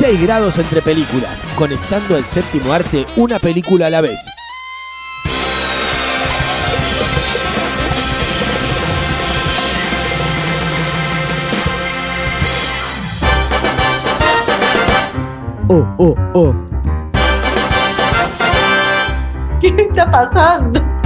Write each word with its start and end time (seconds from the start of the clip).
6 0.00 0.22
grados 0.22 0.56
entre 0.56 0.80
películas. 0.80 1.44
Conectando 1.56 2.16
al 2.16 2.24
séptimo 2.24 2.72
arte, 2.72 3.04
una 3.16 3.38
película 3.38 3.88
a 3.88 3.90
la 3.90 4.00
vez. 4.00 4.18
Oh, 15.68 15.86
oh, 15.98 16.16
oh. 16.32 16.54
¿Qué 19.60 19.68
está 19.68 20.10
pasando? 20.10 20.99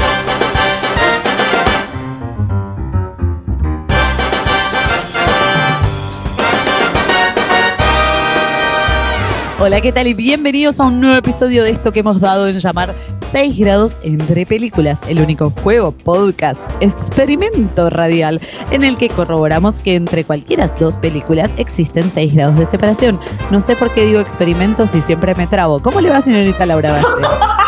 Hola, 9.66 9.80
¿qué 9.80 9.92
tal? 9.92 10.06
Y 10.06 10.12
bienvenidos 10.12 10.78
a 10.78 10.84
un 10.84 11.00
nuevo 11.00 11.16
episodio 11.16 11.64
de 11.64 11.70
esto 11.70 11.90
que 11.90 12.00
hemos 12.00 12.20
dado 12.20 12.48
en 12.48 12.60
llamar 12.60 12.94
6 13.32 13.56
grados 13.56 13.98
entre 14.02 14.44
películas, 14.44 15.00
el 15.08 15.22
único 15.22 15.48
juego, 15.62 15.90
podcast, 15.90 16.60
experimento 16.80 17.88
radial, 17.88 18.42
en 18.72 18.84
el 18.84 18.98
que 18.98 19.08
corroboramos 19.08 19.78
que 19.78 19.94
entre 19.94 20.22
cualquiera 20.22 20.66
dos 20.78 20.98
películas 20.98 21.50
existen 21.56 22.10
6 22.10 22.34
grados 22.34 22.58
de 22.58 22.66
separación. 22.66 23.18
No 23.50 23.62
sé 23.62 23.74
por 23.74 23.90
qué 23.94 24.04
digo 24.04 24.20
experimento 24.20 24.86
si 24.86 25.00
siempre 25.00 25.34
me 25.34 25.46
trabo. 25.46 25.80
¿Cómo 25.80 26.02
le 26.02 26.10
va, 26.10 26.20
señorita 26.20 26.66
Laura 26.66 26.92
Valle? 26.92 27.26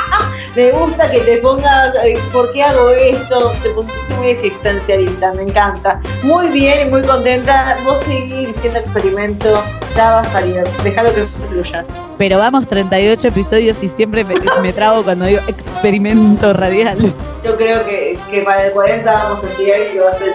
me 0.57 0.71
gusta 0.71 1.11
que 1.11 1.21
te 1.21 1.37
pongas, 1.37 1.95
eh, 2.03 2.19
¿por 2.33 2.51
qué 2.53 2.63
hago 2.63 2.89
esto? 2.91 3.53
Te 3.63 3.69
pusiste 3.71 4.15
muy 4.15 4.29
existencialista, 4.29 5.33
me 5.35 5.43
encanta. 5.43 6.01
Muy 6.23 6.49
bien 6.49 6.89
y 6.89 6.91
muy 6.91 7.03
contenta. 7.03 7.77
Vos 7.85 8.03
seguís 8.05 8.49
diciendo 8.55 8.79
experimento, 8.79 9.63
ya 9.95 10.11
va 10.11 10.21
a 10.21 10.33
salir, 10.33 10.65
déjalo 10.83 11.15
que 11.15 11.25
fluya. 11.25 11.85
Pero 12.19 12.39
vamos 12.39 12.67
38 12.67 13.29
episodios 13.29 13.83
y 13.83 13.89
siempre 13.89 14.25
me, 14.25 14.35
me 14.63 14.73
trago 14.73 15.03
cuando 15.03 15.27
digo 15.27 15.41
experimento 15.47 16.53
radial. 16.53 16.99
Yo 17.45 17.57
creo 17.57 17.85
que, 17.85 18.19
que 18.31 18.43
para 18.43 18.67
el 18.67 18.73
40 18.73 19.13
vamos 19.13 19.45
a 19.45 19.59
llegar 19.59 19.81
y 19.95 19.99
va 19.99 20.11
a 20.11 20.19
ser. 20.19 20.35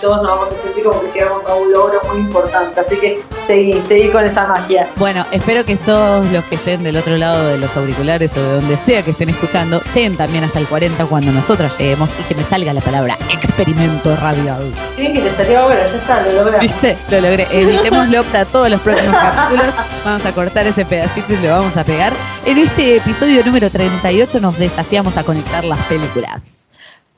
Todos 0.00 0.22
nos 0.22 0.26
vamos 0.26 0.48
a 0.48 0.62
sentir 0.62 0.84
como 0.84 1.00
que 1.00 1.10
llegamos 1.12 1.46
a 1.46 1.54
un 1.54 1.72
logro 1.72 2.00
muy 2.08 2.18
importante. 2.18 2.80
Así 2.80 2.96
que 2.96 3.22
seguí, 3.46 3.82
seguí 3.88 4.08
con 4.10 4.24
esa 4.24 4.46
magia. 4.46 4.88
Bueno, 4.96 5.24
espero 5.30 5.64
que 5.64 5.76
todos 5.76 6.30
los 6.32 6.44
que 6.44 6.56
estén 6.56 6.82
del 6.82 6.96
otro 6.96 7.16
lado 7.16 7.48
de 7.48 7.58
los 7.58 7.74
auriculares 7.76 8.36
o 8.36 8.42
de 8.42 8.54
donde 8.56 8.76
sea 8.76 9.02
que 9.02 9.12
estén 9.12 9.30
escuchando 9.30 9.80
lleguen 9.94 10.16
también 10.16 10.44
hasta 10.44 10.58
el 10.58 10.66
40 10.66 11.06
cuando 11.06 11.32
nosotros 11.32 11.76
lleguemos 11.78 12.10
y 12.20 12.22
que 12.24 12.34
me 12.34 12.42
salga 12.44 12.72
la 12.72 12.80
palabra 12.80 13.16
experimento 13.32 14.16
radial. 14.16 14.72
Sí, 14.96 15.12
que 15.12 15.20
te 15.20 15.36
salió 15.36 15.60
ahora, 15.60 15.76
ya 15.76 15.96
está, 15.96 16.22
lo 16.22 16.32
lograste. 16.32 16.66
¿Viste? 16.66 16.98
Lo 17.10 17.20
logré. 17.20 17.46
Editémoslo 17.50 18.22
para 18.24 18.44
todos 18.44 18.68
los 18.70 18.80
próximos 18.80 19.16
capítulos. 19.16 19.74
Vamos 20.04 20.26
a 20.26 20.32
cortar 20.32 20.66
ese 20.66 20.84
pedacito 21.04 21.34
y 21.34 21.36
lo 21.36 21.50
vamos 21.50 21.76
a 21.76 21.84
pegar. 21.84 22.12
En 22.46 22.58
este 22.58 22.96
episodio 22.96 23.44
número 23.44 23.68
38 23.68 24.40
nos 24.40 24.58
desafiamos 24.58 25.16
a 25.16 25.24
conectar 25.24 25.64
las 25.64 25.80
películas. 25.82 26.68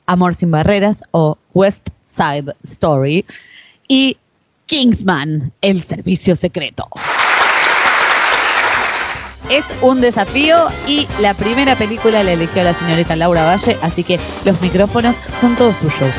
Amor 0.05 0.35
sin 0.35 0.51
barreras 0.51 1.01
o 1.11 1.37
West 1.53 1.87
Side 2.05 2.53
Story 2.63 3.25
y 3.87 4.17
Kingsman, 4.65 5.53
el 5.61 5.83
servicio 5.83 6.35
secreto. 6.35 6.87
Es 9.49 9.65
un 9.81 10.01
desafío 10.01 10.67
y 10.85 11.07
la 11.21 11.33
primera 11.33 11.75
película 11.75 12.23
la 12.23 12.33
eligió 12.33 12.63
la 12.63 12.73
señorita 12.73 13.15
Laura 13.15 13.45
Valle, 13.45 13.77
así 13.81 14.03
que 14.03 14.19
los 14.43 14.61
micrófonos 14.61 15.15
son 15.39 15.55
todos 15.55 15.77
suyos. 15.77 16.13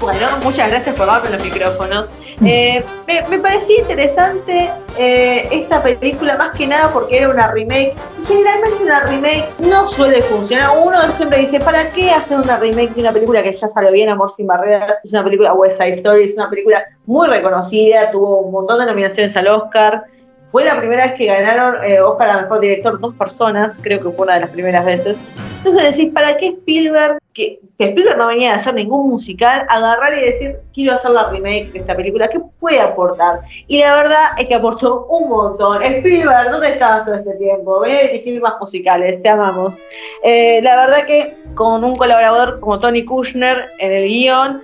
Bueno, 0.00 0.26
muchas 0.42 0.68
gracias 0.68 0.96
por 0.96 1.06
darme 1.06 1.30
los 1.30 1.44
micrófonos. 1.44 2.06
Eh, 2.42 2.82
me, 3.06 3.28
me, 3.28 3.38
parecía 3.38 3.80
interesante 3.80 4.70
eh, 4.98 5.48
esta 5.50 5.82
película 5.82 6.36
más 6.36 6.56
que 6.56 6.66
nada 6.66 6.92
porque 6.92 7.18
era 7.18 7.28
una 7.28 7.48
remake. 7.48 7.94
Generalmente 8.26 8.82
una 8.82 9.00
remake 9.00 9.48
no 9.60 9.86
suele 9.86 10.22
funcionar. 10.22 10.70
Uno 10.82 11.00
siempre 11.16 11.38
dice, 11.38 11.60
¿para 11.60 11.90
qué 11.90 12.10
hacer 12.10 12.38
una 12.38 12.56
remake 12.56 12.94
de 12.94 13.00
una 13.02 13.12
película 13.12 13.42
que 13.42 13.52
ya 13.52 13.68
salió 13.68 13.92
bien, 13.92 14.08
Amor 14.08 14.30
sin 14.30 14.46
Barreras? 14.46 15.00
Es 15.04 15.12
una 15.12 15.24
película 15.24 15.52
West 15.54 15.78
Side 15.78 15.90
Story, 15.90 16.24
es 16.24 16.34
una 16.34 16.50
película 16.50 16.84
muy 17.06 17.28
reconocida, 17.28 18.10
tuvo 18.10 18.40
un 18.40 18.52
montón 18.52 18.78
de 18.80 18.86
nominaciones 18.86 19.36
al 19.36 19.48
Oscar. 19.48 20.04
Fue 20.54 20.64
la 20.64 20.78
primera 20.78 21.08
vez 21.08 21.14
que 21.14 21.26
ganaron 21.26 21.82
eh, 21.82 22.00
Oscar 22.00 22.30
a 22.30 22.42
Mejor 22.42 22.60
Director 22.60 23.00
dos 23.00 23.12
personas, 23.16 23.76
creo 23.82 24.00
que 24.00 24.10
fue 24.10 24.24
una 24.24 24.34
de 24.34 24.42
las 24.42 24.50
primeras 24.50 24.84
veces. 24.84 25.20
Entonces 25.56 25.96
decís, 25.96 26.12
¿para 26.12 26.36
qué 26.36 26.46
Spielberg, 26.46 27.18
que, 27.32 27.58
Spielberg 27.76 28.16
no 28.16 28.28
venía 28.28 28.52
a 28.52 28.58
hacer 28.58 28.72
ningún 28.72 29.10
musical, 29.10 29.66
agarrar 29.68 30.16
y 30.16 30.26
decir, 30.26 30.58
quiero 30.72 30.94
hacer 30.94 31.10
la 31.10 31.28
remake 31.28 31.72
de 31.72 31.80
esta 31.80 31.96
película? 31.96 32.28
¿Qué 32.28 32.40
puede 32.60 32.80
aportar? 32.80 33.40
Y 33.66 33.80
la 33.80 33.96
verdad 33.96 34.26
es 34.38 34.46
que 34.46 34.54
aportó 34.54 35.06
un 35.06 35.28
montón. 35.28 35.82
Spielberg, 35.82 36.52
¿dónde 36.52 36.68
estabas 36.68 37.04
todo 37.04 37.16
este 37.16 37.34
tiempo? 37.34 37.80
Ven 37.80 37.96
a 37.96 38.02
dirigir 38.02 38.40
más 38.40 38.54
musicales, 38.60 39.20
te 39.24 39.28
amamos. 39.28 39.76
Eh, 40.22 40.60
la 40.62 40.76
verdad 40.76 41.04
que 41.04 41.34
con 41.56 41.82
un 41.82 41.96
colaborador 41.96 42.60
como 42.60 42.78
Tony 42.78 43.04
Kushner 43.04 43.64
en 43.80 43.90
el 43.90 44.06
guion, 44.06 44.62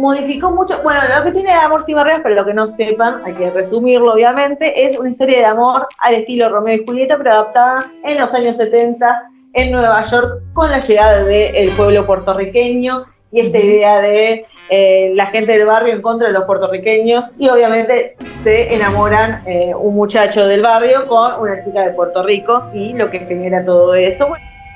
modificó 0.00 0.50
mucho, 0.50 0.82
bueno, 0.82 1.00
lo 1.16 1.24
que 1.24 1.32
tiene 1.32 1.50
de 1.50 1.58
Amor 1.58 1.82
sin 1.82 1.96
barreras, 1.96 2.20
pero 2.22 2.34
lo 2.34 2.44
que 2.44 2.54
no 2.54 2.70
sepan, 2.70 3.22
hay 3.24 3.34
que 3.34 3.50
resumirlo 3.50 4.14
obviamente, 4.14 4.86
es 4.86 4.98
una 4.98 5.10
historia 5.10 5.38
de 5.38 5.44
amor 5.44 5.86
al 5.98 6.14
estilo 6.14 6.48
Romeo 6.48 6.76
y 6.76 6.86
Julieta, 6.86 7.18
pero 7.18 7.32
adaptada 7.32 7.92
en 8.02 8.18
los 8.18 8.32
años 8.32 8.56
70 8.56 9.30
en 9.52 9.72
Nueva 9.72 10.02
York 10.02 10.42
con 10.52 10.70
la 10.70 10.80
llegada 10.80 11.24
del 11.24 11.70
pueblo 11.72 12.06
puertorriqueño 12.06 13.04
y 13.32 13.40
esta 13.40 13.58
idea 13.58 13.98
de 14.00 14.46
eh, 14.70 15.12
la 15.14 15.26
gente 15.26 15.52
del 15.52 15.66
barrio 15.66 15.94
en 15.94 16.02
contra 16.02 16.28
de 16.28 16.32
los 16.32 16.44
puertorriqueños 16.44 17.26
y 17.38 17.48
obviamente 17.48 18.16
se 18.42 18.74
enamoran 18.74 19.42
eh, 19.46 19.72
un 19.74 19.94
muchacho 19.94 20.46
del 20.46 20.62
barrio 20.62 21.06
con 21.06 21.40
una 21.40 21.64
chica 21.64 21.82
de 21.82 21.90
Puerto 21.90 22.22
Rico 22.22 22.70
y 22.72 22.92
lo 22.94 23.10
que 23.10 23.20
genera 23.20 23.64
todo 23.64 23.94
eso. 23.94 24.28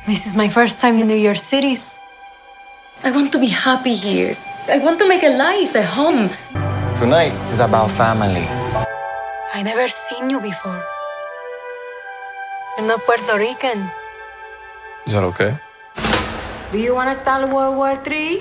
This 0.06 0.26
is 0.26 0.36
my 0.36 0.48
first 0.48 0.80
time 0.80 1.00
in 1.00 1.06
New 1.06 1.18
York 1.18 1.38
City. 1.38 1.78
I 3.04 3.10
want 3.10 3.32
to 3.32 3.38
be 3.38 3.48
happy 3.48 3.94
here. 3.94 4.36
I 4.66 4.78
want 4.78 4.98
to 5.00 5.06
make 5.06 5.22
a 5.22 5.28
life, 5.28 5.75
a 5.75 5.84
home. 5.84 6.30
Tonight 6.97 7.36
is 7.52 7.60
about 7.60 7.91
family. 7.91 8.48
I 9.52 9.60
never 9.62 9.86
seen 9.88 10.30
you 10.30 10.41
before. 10.41 10.82
You're 12.78 12.88
not 12.88 13.00
Puerto 13.04 13.36
Rican. 13.36 13.84
Is 15.06 15.12
that 15.12 15.22
okay? 15.36 15.58
Do 16.72 16.78
you 16.78 16.94
want 16.94 17.12
to 17.12 17.14
start 17.14 17.47
World 17.53 17.76
War 17.76 18.00
III? 18.08 18.41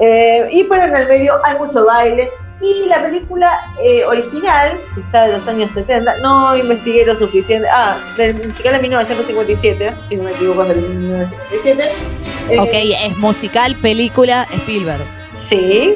Eh, 0.00 0.48
y 0.50 0.64
pero 0.64 0.84
en 0.84 0.96
el 0.96 1.06
medio 1.06 1.38
hay 1.44 1.58
mucho 1.58 1.84
baile. 1.84 2.30
Y 2.62 2.88
la 2.88 3.02
película 3.02 3.52
eh, 3.78 4.06
original, 4.06 4.78
que 4.94 5.00
está 5.02 5.26
de 5.26 5.36
los 5.36 5.46
años 5.48 5.70
70, 5.72 6.16
no 6.20 6.56
investigué 6.56 7.04
lo 7.04 7.14
suficiente. 7.18 7.68
Ah, 7.70 7.98
del 8.16 8.36
musical 8.46 8.72
de 8.72 8.78
1957, 8.80 9.92
si 10.08 10.16
no 10.16 10.22
me 10.24 10.30
equivoco, 10.30 10.62
es 10.62 10.68
del 10.68 10.80
1957. 10.80 12.31
Eh, 12.50 12.58
ok, 12.58 12.70
es 12.72 13.18
musical, 13.18 13.76
película, 13.76 14.46
Spielberg. 14.52 15.02
Sí. 15.36 15.94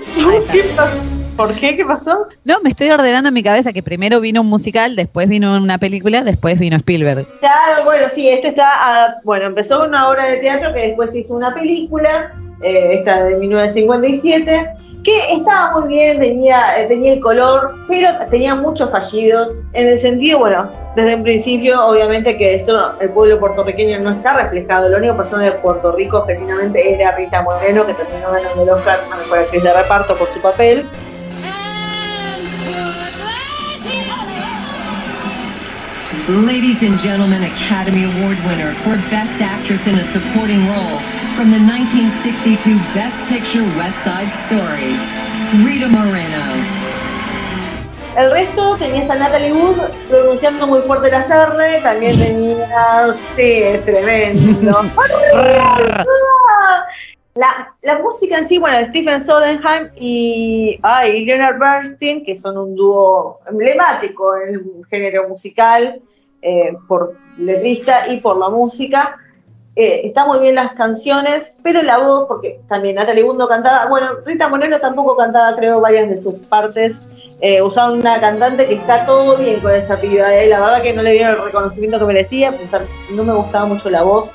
¿Por 1.37 1.54
qué? 1.54 1.76
¿Qué 1.76 1.84
pasó? 1.84 2.26
No, 2.44 2.60
me 2.62 2.70
estoy 2.70 2.88
ordenando 2.88 3.28
en 3.28 3.34
mi 3.34 3.43
cabeza 3.43 3.72
que 3.72 3.82
primero 3.82 4.20
vino 4.20 4.40
un 4.40 4.48
musical, 4.48 4.96
después 4.96 5.28
vino 5.28 5.54
una 5.56 5.76
película, 5.76 6.22
después 6.22 6.58
vino 6.58 6.76
Spielberg. 6.76 7.26
Claro, 7.40 7.84
bueno, 7.84 8.06
sí, 8.14 8.28
este 8.28 8.48
está, 8.48 8.70
ah, 8.72 9.16
bueno, 9.22 9.46
empezó 9.46 9.84
una 9.84 10.08
obra 10.08 10.26
de 10.26 10.38
teatro 10.38 10.72
que 10.72 10.81
después 10.81 11.14
hizo 11.14 11.34
una 11.34 11.52
película, 11.52 12.34
eh, 12.62 12.90
esta 12.92 13.24
de 13.24 13.36
1957, 13.36 14.70
que 15.04 15.34
estaba 15.34 15.78
muy 15.78 15.88
bien, 15.88 16.18
tenía, 16.18 16.80
eh, 16.80 16.86
tenía 16.86 17.12
el 17.12 17.20
color, 17.20 17.74
pero 17.86 18.08
tenía 18.28 18.54
muchos 18.54 18.90
fallidos, 18.90 19.62
en 19.72 19.88
el 19.88 20.00
sentido, 20.00 20.40
bueno, 20.40 20.68
desde 20.96 21.14
un 21.14 21.22
principio, 21.22 21.86
obviamente 21.86 22.36
que 22.36 22.56
esto, 22.56 22.98
el 23.00 23.10
pueblo 23.10 23.38
puertorriqueño 23.38 24.00
no 24.00 24.10
está 24.10 24.36
reflejado, 24.42 24.88
la 24.88 24.98
única 24.98 25.16
persona 25.16 25.44
de 25.44 25.52
Puerto 25.52 25.92
Rico 25.92 26.24
genuinamente 26.26 26.94
era 26.94 27.14
Rita 27.14 27.42
Moreno, 27.42 27.86
que 27.86 27.94
terminó 27.94 28.32
ganando 28.32 28.62
el 28.62 28.70
Oscar 28.70 28.98
a 29.12 29.16
Mejor 29.16 29.38
Actriz 29.38 29.62
de 29.62 29.72
Reparto 29.72 30.16
por 30.16 30.26
su 30.28 30.40
papel. 30.40 30.84
Ladies 36.28 36.82
and 36.82 36.99
gentlemen, 36.99 37.44
Academy 37.44 38.02
Award 38.02 38.37
winner 38.43 38.75
for 38.82 38.96
Best 39.14 39.40
Actress 39.40 39.87
in 39.87 39.94
a 39.94 40.02
Supporting 40.11 40.58
Role 40.67 40.99
from 41.38 41.55
the 41.55 41.62
1962 41.62 42.75
Best 42.99 43.14
Picture 43.31 43.62
West 43.78 43.94
Side 44.02 44.26
Story, 44.50 44.99
Rita 45.62 45.87
Moreno. 45.87 46.43
El 48.17 48.32
resto 48.32 48.76
tenías 48.76 49.08
a 49.08 49.14
Natalie 49.14 49.52
Wood 49.52 49.78
pronunciando 50.11 50.67
muy 50.67 50.82
fuerte 50.82 51.12
las 51.12 51.31
R, 51.31 51.81
también 51.82 52.19
tenías, 52.19 53.17
sí, 53.37 53.62
es 53.62 53.84
tremendo. 53.84 54.81
La, 57.37 57.73
la, 57.82 57.99
música 57.99 58.38
en 58.38 58.49
sí, 58.49 58.58
bueno, 58.58 58.84
Stephen 58.87 59.23
Sodenheim 59.23 59.90
y, 59.94 60.81
ay, 60.82 61.26
Leonard 61.26 61.58
Bernstein, 61.58 62.25
que 62.25 62.34
son 62.34 62.56
un 62.56 62.75
dúo 62.75 63.40
emblemático 63.46 64.34
en 64.38 64.55
el 64.55 64.87
género 64.88 65.28
musical, 65.28 66.00
eh, 66.46 66.76
por 66.87 67.16
letrista 67.37 68.08
y 68.08 68.20
por 68.20 68.38
la 68.38 68.48
música. 68.48 69.19
Eh, 69.75 70.06
está 70.06 70.25
muy 70.25 70.38
bien 70.38 70.54
las 70.54 70.72
canciones, 70.72 71.52
pero 71.62 71.82
la 71.82 71.98
voz, 71.98 72.26
porque 72.28 72.60
también 72.66 72.96
no 72.96 73.48
cantaba, 73.48 73.87
bueno, 73.88 74.08
Rita 74.25 74.48
Moreno 74.48 74.81
tampoco 74.81 75.16
cantaba, 75.16 75.54
creo, 75.54 75.81
varias 75.81 76.08
de 76.08 76.20
sus 76.20 76.34
partes. 76.46 77.02
Eh, 77.43 77.60
usaron 77.60 78.00
una 78.00 78.19
cantante 78.19 78.66
que 78.66 78.75
está 78.75 79.04
todo 79.04 79.37
bien 79.37 79.60
con 79.60 79.75
esa 79.75 80.00
piba, 80.00 80.34
eh. 80.34 80.48
la 80.48 80.60
verdad 80.60 80.82
que 80.82 80.94
no 80.94 81.02
le 81.02 81.12
dieron 81.12 81.34
el 81.34 81.44
reconocimiento 81.44 81.98
que 81.98 82.06
merecía, 82.06 82.54
no 83.10 83.25
me 83.25 83.34
gustaba 83.34 83.66
mucho 83.66 83.90
la 83.90 84.02
voz. 84.02 84.31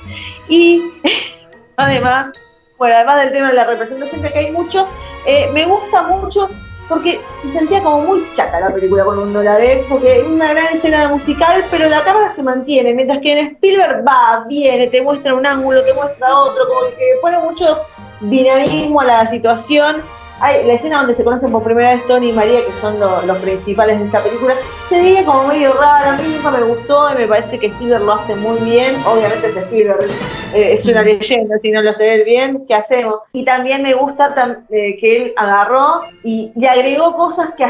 Y 0.48 0.80
además, 1.76 2.30
bueno, 2.78 2.94
además 2.94 3.24
del 3.24 3.32
tema 3.32 3.48
de 3.48 3.54
la 3.54 3.64
representación 3.64 4.22
que 4.22 4.38
hay 4.38 4.52
mucho, 4.52 4.86
eh, 5.26 5.50
me 5.52 5.66
gusta 5.66 6.02
mucho 6.02 6.48
porque 6.92 7.20
se 7.40 7.48
sentía 7.48 7.82
como 7.82 8.00
muy 8.00 8.24
chata 8.34 8.60
la 8.60 8.72
película 8.72 9.04
cuando 9.04 9.22
uno 9.22 9.42
la 9.42 9.56
ve, 9.56 9.84
porque 9.88 10.20
es 10.20 10.26
una 10.26 10.52
gran 10.52 10.74
escena 10.74 11.08
musical, 11.08 11.64
pero 11.70 11.88
la 11.88 12.02
cámara 12.02 12.32
se 12.32 12.42
mantiene, 12.42 12.92
mientras 12.92 13.20
que 13.20 13.32
en 13.32 13.46
Spielberg 13.54 14.04
va, 14.06 14.44
viene, 14.48 14.88
te 14.88 15.00
muestra 15.00 15.34
un 15.34 15.46
ángulo, 15.46 15.82
te 15.84 15.94
muestra 15.94 16.36
otro, 16.36 16.68
como 16.68 16.80
que 16.90 17.04
pone 17.22 17.38
mucho 17.38 17.78
dinamismo 18.20 19.00
a 19.00 19.04
la 19.04 19.26
situación 19.28 20.02
la 20.42 20.72
escena 20.72 20.98
donde 20.98 21.14
se 21.14 21.22
conocen 21.22 21.52
por 21.52 21.62
primera 21.62 21.90
vez 21.90 22.06
Tony 22.08 22.30
y 22.30 22.32
María, 22.32 22.60
que 22.66 22.72
son 22.80 22.98
los 22.98 23.38
principales 23.38 24.00
de 24.00 24.06
esta 24.06 24.20
película, 24.20 24.54
se 24.88 25.00
veía 25.00 25.24
como 25.24 25.46
medio 25.46 25.72
raro, 25.74 26.10
a 26.10 26.16
mí 26.16 26.24
nunca 26.34 26.50
me 26.50 26.64
gustó 26.64 27.12
y 27.12 27.18
me 27.18 27.26
parece 27.28 27.58
que 27.58 27.68
Spielberg 27.68 28.02
lo 28.02 28.12
hace 28.14 28.34
muy 28.34 28.58
bien, 28.60 28.96
obviamente 29.06 29.46
es 29.46 29.56
Spielberg, 29.56 30.10
eh, 30.54 30.72
es 30.72 30.84
una 30.86 31.02
leyenda, 31.02 31.58
si 31.62 31.70
no 31.70 31.80
lo 31.80 31.90
hace 31.90 32.14
él 32.14 32.24
bien, 32.24 32.64
¿qué 32.66 32.74
hacemos? 32.74 33.20
Y 33.32 33.44
también 33.44 33.82
me 33.82 33.94
gusta 33.94 34.34
eh, 34.70 34.96
que 35.00 35.16
él 35.16 35.32
agarró 35.36 36.02
y 36.24 36.50
le 36.56 36.68
agregó 36.68 37.16
cosas 37.16 37.50
que, 37.56 37.64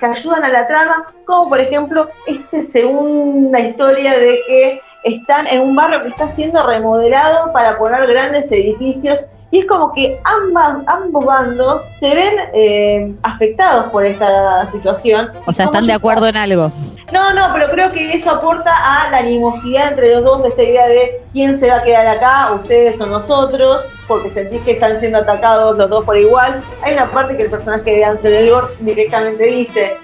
que 0.00 0.06
ayudan 0.06 0.44
a 0.44 0.48
la 0.48 0.66
trama, 0.66 1.14
como 1.24 1.48
por 1.48 1.60
ejemplo 1.60 2.08
esta 2.26 2.62
segunda 2.64 3.60
historia 3.60 4.18
de 4.18 4.40
que 4.48 4.80
están 5.04 5.46
en 5.46 5.60
un 5.60 5.76
barrio 5.76 6.02
que 6.02 6.08
está 6.08 6.28
siendo 6.28 6.66
remodelado 6.66 7.52
para 7.52 7.78
poner 7.78 8.06
grandes 8.06 8.50
edificios 8.50 9.26
y 9.52 9.60
es 9.60 9.66
como 9.66 9.92
que 9.92 10.20
ambas, 10.24 10.84
ambos 10.86 11.24
bandos 11.24 11.82
se 11.98 12.14
ven 12.14 12.34
eh, 12.54 13.12
afectados 13.22 13.86
por 13.86 14.06
esta 14.06 14.70
situación. 14.70 15.30
O 15.46 15.52
sea, 15.52 15.64
están 15.64 15.86
de 15.86 15.92
acuerdo 15.92 16.28
en 16.28 16.36
algo. 16.36 16.70
No, 17.12 17.34
no, 17.34 17.48
pero 17.52 17.68
creo 17.68 17.90
que 17.90 18.12
eso 18.12 18.30
aporta 18.30 18.70
a 18.70 19.10
la 19.10 19.18
animosidad 19.18 19.88
entre 19.88 20.14
los 20.14 20.22
dos, 20.22 20.42
de 20.42 20.50
esta 20.50 20.62
idea 20.62 20.86
de 20.86 21.20
quién 21.32 21.58
se 21.58 21.68
va 21.68 21.78
a 21.78 21.82
quedar 21.82 22.06
acá, 22.06 22.52
ustedes 22.52 23.00
o 23.00 23.06
nosotros, 23.06 23.84
porque 24.06 24.30
sentís 24.30 24.62
que 24.62 24.72
están 24.72 25.00
siendo 25.00 25.18
atacados 25.18 25.76
los 25.76 25.90
dos 25.90 26.04
por 26.04 26.16
igual. 26.16 26.62
Hay 26.82 26.94
una 26.94 27.10
parte 27.10 27.36
que 27.36 27.42
el 27.42 27.50
personaje 27.50 27.90
de 27.90 28.04
Ansel 28.04 28.34
Elgort 28.34 28.78
directamente 28.78 29.42
dice, 29.44 29.96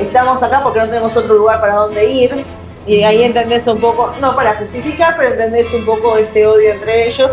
estamos 0.00 0.42
acá 0.42 0.62
porque 0.62 0.78
no 0.78 0.86
tenemos 0.86 1.14
otro 1.14 1.34
lugar 1.34 1.60
para 1.60 1.74
donde 1.74 2.10
ir. 2.10 2.34
Y 2.86 3.02
ahí 3.02 3.22
entendés 3.22 3.66
un 3.66 3.80
poco, 3.80 4.12
no 4.20 4.34
para 4.34 4.54
justificar, 4.54 5.16
pero 5.18 5.30
entendés 5.30 5.72
un 5.72 5.84
poco 5.84 6.16
este 6.16 6.46
odio 6.46 6.72
entre 6.72 7.08
ellos 7.08 7.32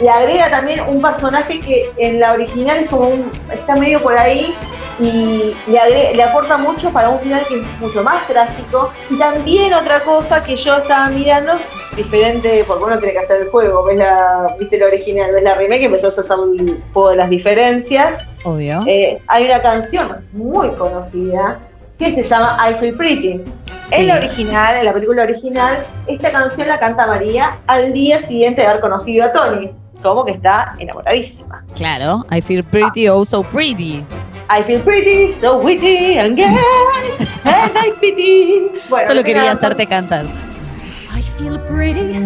le 0.00 0.10
agrega 0.10 0.50
también 0.50 0.80
un 0.86 1.00
personaje 1.00 1.60
que 1.60 1.90
en 1.96 2.20
la 2.20 2.32
original 2.32 2.78
es 2.78 2.90
como 2.90 3.08
un, 3.08 3.30
está 3.52 3.76
medio 3.76 4.00
por 4.00 4.18
ahí 4.18 4.54
y 4.98 5.54
le, 5.66 6.14
le, 6.14 6.22
aporta 6.22 6.56
mucho 6.56 6.90
para 6.90 7.10
un 7.10 7.20
final 7.20 7.42
que 7.46 7.60
es 7.60 7.80
mucho 7.80 8.02
más 8.02 8.26
trágico. 8.26 8.90
Y 9.10 9.18
también 9.18 9.74
otra 9.74 10.00
cosa 10.00 10.42
que 10.42 10.56
yo 10.56 10.78
estaba 10.78 11.08
mirando, 11.10 11.52
diferente, 11.94 12.64
porque 12.66 12.84
uno 12.84 12.98
tiene 12.98 13.12
que 13.12 13.18
hacer 13.20 13.42
el 13.42 13.48
juego, 13.48 13.84
ves 13.84 13.98
la, 13.98 14.56
viste 14.58 14.78
la 14.78 14.86
original, 14.86 15.32
ves 15.32 15.42
la 15.42 15.54
remake, 15.54 15.84
empezás 15.84 16.16
a 16.16 16.20
hacer 16.22 16.36
el 16.58 16.82
juego 16.92 17.10
de 17.10 17.16
las 17.16 17.28
diferencias. 17.28 18.22
Obvio. 18.44 18.82
Eh, 18.86 19.18
hay 19.26 19.44
una 19.44 19.60
canción 19.60 20.24
muy 20.32 20.70
conocida 20.70 21.58
que 21.98 22.12
se 22.12 22.22
llama 22.22 22.58
I 22.70 22.74
Feel 22.74 22.96
Pretty. 22.96 23.42
En 23.90 24.06
la 24.08 24.16
original, 24.16 24.76
en 24.76 24.84
la 24.84 24.92
película 24.92 25.22
original, 25.22 25.78
esta 26.06 26.32
canción 26.32 26.68
la 26.68 26.78
canta 26.78 27.06
María 27.06 27.58
al 27.66 27.92
día 27.92 28.20
siguiente 28.20 28.62
de 28.62 28.66
haber 28.66 28.80
conocido 28.80 29.26
a 29.26 29.32
Tony 29.32 29.70
como 30.02 30.24
que 30.24 30.32
está 30.32 30.74
enamoradísima. 30.78 31.64
Claro, 31.74 32.24
I 32.30 32.40
feel 32.40 32.62
pretty, 32.62 33.08
oh 33.08 33.24
so 33.24 33.42
pretty. 33.42 34.04
I 34.48 34.62
feel 34.62 34.80
pretty, 34.80 35.32
so 35.32 35.58
witty 35.58 36.18
and 36.18 36.36
gay, 36.36 36.46
and 37.44 37.76
I 37.76 37.92
pity. 38.00 38.68
Bueno, 38.88 39.08
Solo 39.08 39.22
quería 39.24 39.52
hacerte 39.52 39.86
cantar. 39.86 40.26
I 41.12 41.22
feel 41.38 41.58
pretty, 41.66 42.16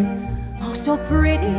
oh 0.63 0.75
so 0.75 0.99
pretty. 1.09 1.51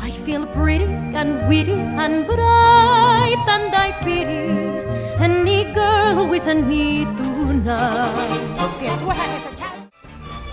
I 0.00 0.10
feel 0.10 0.46
pretty 0.46 0.84
and 1.14 1.48
witty 1.48 1.72
and 1.72 2.26
bright, 2.26 3.48
and 3.48 3.74
I 3.74 3.92
pity 4.02 4.80
any 5.20 5.64
girl 5.74 6.14
who 6.14 6.32
isn't 6.34 6.66
me 6.66 7.04
tonight. 7.16 8.40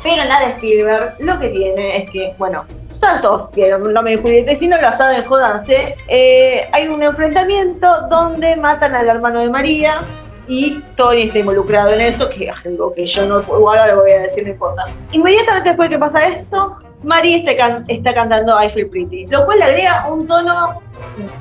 Pero 0.04 0.24
nada, 0.26 0.56
Spielberg 0.58 1.16
lo 1.20 1.40
que 1.40 1.50
tiene 1.50 1.98
es 1.98 2.10
que, 2.12 2.34
bueno, 2.38 2.66
Santos, 3.00 3.50
que 3.50 3.70
no 3.70 4.02
me 4.02 4.18
Julieta, 4.18 4.56
si 4.56 4.68
no 4.68 4.80
lo 4.82 4.92
saben, 4.98 5.24
jodanse. 5.26 5.96
Eh, 6.08 6.68
hay 6.72 6.88
un 6.88 7.02
enfrentamiento 7.04 7.88
donde 8.10 8.56
matan 8.56 8.96
al 8.96 9.08
hermano 9.08 9.42
de 9.42 9.50
María 9.50 10.02
y 10.48 10.82
Tony 10.96 11.24
está 11.24 11.40
involucrado 11.40 11.92
en 11.92 12.02
eso, 12.02 12.30
que 12.30 12.50
algo 12.50 12.94
que 12.94 13.06
yo 13.06 13.26
no, 13.26 13.42
igual 13.42 13.90
lo 13.90 14.02
voy 14.02 14.12
a 14.12 14.20
decir, 14.20 14.44
no 14.44 14.50
importa. 14.50 14.86
Inmediatamente 15.12 15.70
después 15.70 15.90
de 15.90 15.96
que 15.96 16.00
pasa 16.00 16.28
esto, 16.28 16.78
María 17.04 17.38
está, 17.38 17.84
está 17.88 18.14
cantando 18.14 18.62
I 18.62 18.70
Feel 18.70 18.90
Pretty, 18.90 19.28
lo 19.28 19.46
cual 19.46 19.60
le 19.60 19.66
agrega 19.66 20.08
un 20.10 20.26
tono 20.26 20.82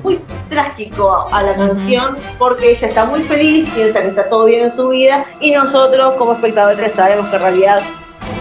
muy 0.03 0.21
trágico 0.49 1.27
a 1.31 1.43
la 1.43 1.55
canción 1.55 2.15
porque 2.37 2.71
ella 2.71 2.87
está 2.87 3.05
muy 3.05 3.21
feliz, 3.21 3.69
piensa 3.73 4.01
que 4.01 4.09
está 4.09 4.29
todo 4.29 4.45
bien 4.45 4.65
en 4.65 4.75
su 4.75 4.89
vida 4.89 5.25
y 5.39 5.51
nosotros 5.51 6.13
como 6.15 6.33
espectadores 6.33 6.91
sabemos 6.91 7.27
que 7.27 7.35
en 7.37 7.41
realidad 7.41 7.79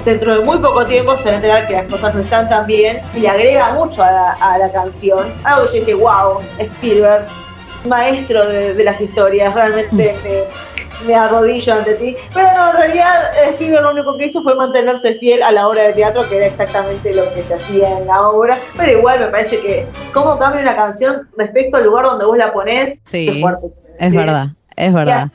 dentro 0.07 0.39
de 0.39 0.45
muy 0.45 0.59
poco 0.59 0.87
tiempo 0.87 1.17
se 1.19 1.25
va 1.25 1.31
a 1.33 1.35
enterar 1.35 1.67
que 1.67 1.73
las 1.75 1.87
cosas 1.87 2.15
no 2.15 2.21
están 2.21 2.49
tan 2.49 2.65
bien 2.65 3.01
y 3.15 3.21
le 3.21 3.29
agrega 3.29 3.73
mucho 3.73 4.03
a 4.03 4.57
la, 4.59 4.73
canción. 4.73 5.27
Algo 5.43 5.67
que 5.67 5.81
yo 5.81 5.85
dije, 5.85 5.95
wow, 5.95 6.41
Spielberg, 6.59 7.27
maestro 7.87 8.47
de, 8.47 8.85
las 8.85 9.01
historias, 9.01 9.53
realmente 9.53 10.15
me, 11.07 11.15
arrodillo 11.15 11.75
ante 11.75 11.95
ti. 11.95 12.17
Pero 12.33 12.47
no, 12.57 12.71
en 12.71 12.77
realidad 12.77 13.15
Spielberg 13.51 13.83
lo 13.83 13.91
único 13.91 14.17
que 14.17 14.27
hizo 14.27 14.43
fue 14.43 14.55
mantenerse 14.55 15.17
fiel 15.17 15.43
a 15.43 15.51
la 15.51 15.67
obra 15.67 15.83
de 15.83 15.93
teatro, 15.93 16.27
que 16.29 16.37
era 16.37 16.47
exactamente 16.47 17.13
lo 17.13 17.25
que 17.35 17.43
se 17.43 17.55
hacía 17.55 17.99
en 17.99 18.07
la 18.07 18.29
obra. 18.29 18.57
Pero 18.77 18.99
igual 18.99 19.19
me 19.21 19.27
parece 19.27 19.61
que 19.61 19.87
cómo 20.15 20.39
cambia 20.39 20.63
una 20.63 20.77
canción 20.77 21.29
respecto 21.37 21.79
al 21.79 21.85
lugar 21.85 22.05
donde 22.05 22.25
vos 22.25 22.39
la 22.39 22.53
ponés, 22.53 22.99
sí, 23.03 23.45
es 23.99 24.15
verdad. 24.15 24.49
Es 24.77 24.93
verdad. 24.93 25.29